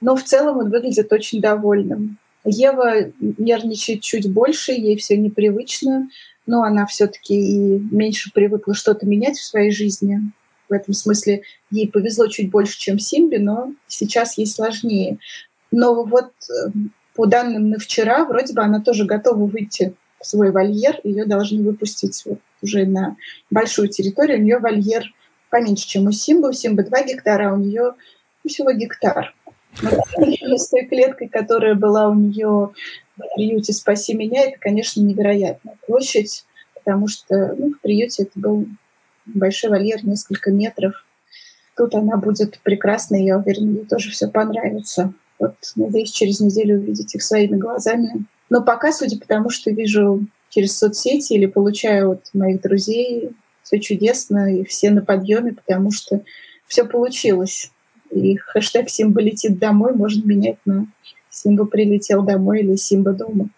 Но 0.00 0.16
в 0.16 0.24
целом 0.24 0.58
он 0.58 0.70
выглядит 0.70 1.12
очень 1.12 1.40
довольным. 1.40 2.18
Ева 2.44 3.10
нервничает 3.20 4.02
чуть 4.02 4.30
больше, 4.30 4.72
ей 4.72 4.96
все 4.96 5.16
непривычно, 5.16 6.08
но 6.46 6.62
она 6.62 6.84
все-таки 6.84 7.34
и 7.34 7.78
меньше 7.90 8.30
привыкла 8.34 8.74
что-то 8.74 9.06
менять 9.06 9.36
в 9.36 9.44
своей 9.44 9.70
жизни. 9.70 10.20
В 10.74 10.76
этом 10.76 10.92
смысле 10.92 11.42
ей 11.70 11.88
повезло 11.88 12.26
чуть 12.26 12.50
больше, 12.50 12.76
чем 12.78 12.98
Симби, 12.98 13.36
но 13.36 13.72
сейчас 13.86 14.36
ей 14.36 14.46
сложнее. 14.46 15.18
Но 15.70 16.02
вот 16.02 16.32
э, 16.50 16.70
по 17.14 17.26
данным 17.26 17.70
на 17.70 17.78
вчера, 17.78 18.24
вроде 18.24 18.54
бы 18.54 18.62
она 18.62 18.80
тоже 18.80 19.04
готова 19.04 19.46
выйти 19.46 19.94
в 20.20 20.26
свой 20.26 20.50
вольер. 20.50 21.00
Ее 21.04 21.26
должны 21.26 21.62
выпустить 21.62 22.20
вот 22.26 22.40
уже 22.60 22.86
на 22.86 23.16
большую 23.50 23.88
территорию. 23.88 24.38
У 24.38 24.42
нее 24.42 24.58
вольер 24.58 25.04
поменьше, 25.48 25.86
чем 25.86 26.08
у 26.08 26.10
Симбы. 26.10 26.48
У 26.48 26.52
Симбы 26.52 26.82
2 26.82 27.02
гектара, 27.04 27.50
а 27.50 27.54
у 27.54 27.56
нее 27.58 27.94
всего 28.44 28.72
гектар. 28.72 29.32
с 29.80 30.68
той 30.70 30.86
клеткой, 30.86 31.28
которая 31.28 31.74
была 31.74 32.08
у 32.08 32.14
нее 32.14 32.70
в 33.16 33.34
приюте 33.36 33.72
«Спаси 33.72 34.14
меня», 34.14 34.42
это, 34.42 34.58
конечно, 34.58 35.00
невероятная 35.00 35.76
площадь, 35.86 36.44
потому 36.74 37.06
что 37.06 37.54
ну, 37.56 37.72
в 37.72 37.80
приюте 37.80 38.24
это 38.24 38.32
был 38.34 38.66
большой 39.26 39.70
вольер, 39.70 40.04
несколько 40.04 40.50
метров. 40.50 41.04
Тут 41.76 41.94
она 41.94 42.16
будет 42.16 42.60
прекрасной, 42.62 43.24
я 43.24 43.38
уверена, 43.38 43.78
ей 43.78 43.84
тоже 43.84 44.10
все 44.10 44.28
понравится. 44.28 45.12
Вот, 45.38 45.56
надеюсь, 45.76 46.12
через 46.12 46.40
неделю 46.40 46.78
увидеть 46.78 47.14
их 47.14 47.22
своими 47.22 47.56
глазами. 47.56 48.24
Но 48.50 48.62
пока, 48.62 48.92
судя 48.92 49.18
по 49.18 49.26
тому, 49.26 49.50
что 49.50 49.70
вижу 49.70 50.26
через 50.48 50.78
соцсети 50.78 51.32
или 51.32 51.46
получаю 51.46 52.12
от 52.12 52.30
моих 52.32 52.60
друзей, 52.62 53.30
все 53.62 53.80
чудесно, 53.80 54.54
и 54.54 54.64
все 54.64 54.90
на 54.90 55.02
подъеме, 55.02 55.52
потому 55.52 55.90
что 55.90 56.22
все 56.66 56.84
получилось. 56.84 57.72
И 58.10 58.36
хэштег 58.36 58.88
«Симба 58.88 59.20
летит 59.20 59.58
домой» 59.58 59.94
можно 59.94 60.24
менять 60.24 60.58
на 60.64 60.86
«Симба 61.30 61.64
прилетел 61.64 62.22
домой» 62.22 62.60
или 62.60 62.76
«Симба 62.76 63.12
дома». 63.12 63.48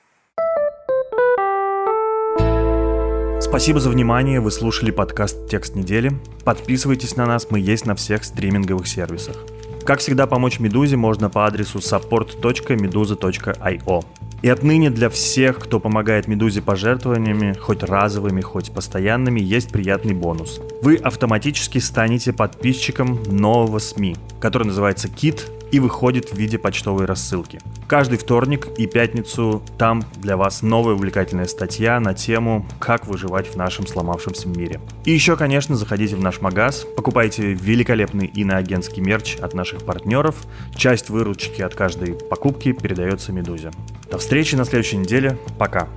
Спасибо 3.39 3.81
за 3.81 3.91
внимание. 3.91 4.41
Вы 4.41 4.51
слушали 4.51 4.91
подкаст 4.91 5.47
«Текст 5.49 5.77
недели». 5.77 6.11
Подписывайтесь 6.45 7.17
на 7.17 7.27
нас, 7.27 7.49
мы 7.51 7.61
есть 7.61 7.87
на 7.87 7.95
всех 7.95 8.25
стриминговых 8.25 8.89
сервисах. 8.89 9.37
Как 9.85 10.01
всегда, 10.01 10.27
помочь 10.27 10.59
Медузе 10.59 10.97
можно 10.97 11.31
по 11.31 11.47
адресу 11.47 11.79
support.meduza.io. 11.79 14.05
И 14.43 14.49
отныне 14.49 14.91
для 14.91 15.09
всех, 15.09 15.59
кто 15.59 15.81
помогает 15.81 16.29
Медузе 16.29 16.63
пожертвованиями, 16.63 17.55
хоть 17.55 17.83
разовыми, 17.83 18.41
хоть 18.41 18.73
постоянными, 18.73 19.41
есть 19.41 19.71
приятный 19.71 20.15
бонус. 20.15 20.61
Вы 20.83 20.97
автоматически 20.97 21.79
станете 21.79 22.33
подписчиком 22.33 23.23
нового 23.27 23.79
СМИ, 23.79 24.17
который 24.41 24.67
называется 24.67 25.09
«Кит», 25.09 25.47
и 25.73 25.81
выходит 25.81 26.31
в 26.31 26.37
виде 26.37 26.59
почтовой 26.59 27.07
рассылки. 27.07 27.61
Каждый 27.87 28.19
вторник 28.19 28.69
и 28.77 28.87
пятницу 28.87 29.63
там 29.79 30.05
для 30.17 30.37
вас 30.37 30.63
новая 30.63 30.95
увлекательная 30.95 31.47
статья 31.47 32.01
на 32.01 32.15
тему 32.15 32.67
«Как 32.79 33.07
выживать 33.07 33.47
в 33.47 33.57
нашем 33.57 33.87
сломавшемся 33.87 34.49
мире». 34.49 34.81
И 35.05 35.13
еще, 35.13 35.37
конечно, 35.37 35.77
заходите 35.77 36.17
в 36.17 36.21
наш 36.21 36.41
магаз, 36.41 36.87
покупайте 36.97 37.53
великолепный 37.53 38.27
иноагентский 38.27 39.03
мерч 39.03 39.37
от 39.37 39.55
наших 39.55 39.83
партнеров. 39.83 40.37
Часть 40.75 41.11
выручки 41.11 41.63
от 41.63 41.75
каждой 41.75 42.15
покупки 42.15 42.73
передается 42.73 43.33
Медузе. 43.33 43.71
До 44.11 44.19
встречи 44.19 44.55
на 44.55 44.65
следующей 44.65 44.99
неделе. 44.99 45.39
Пока. 45.59 45.89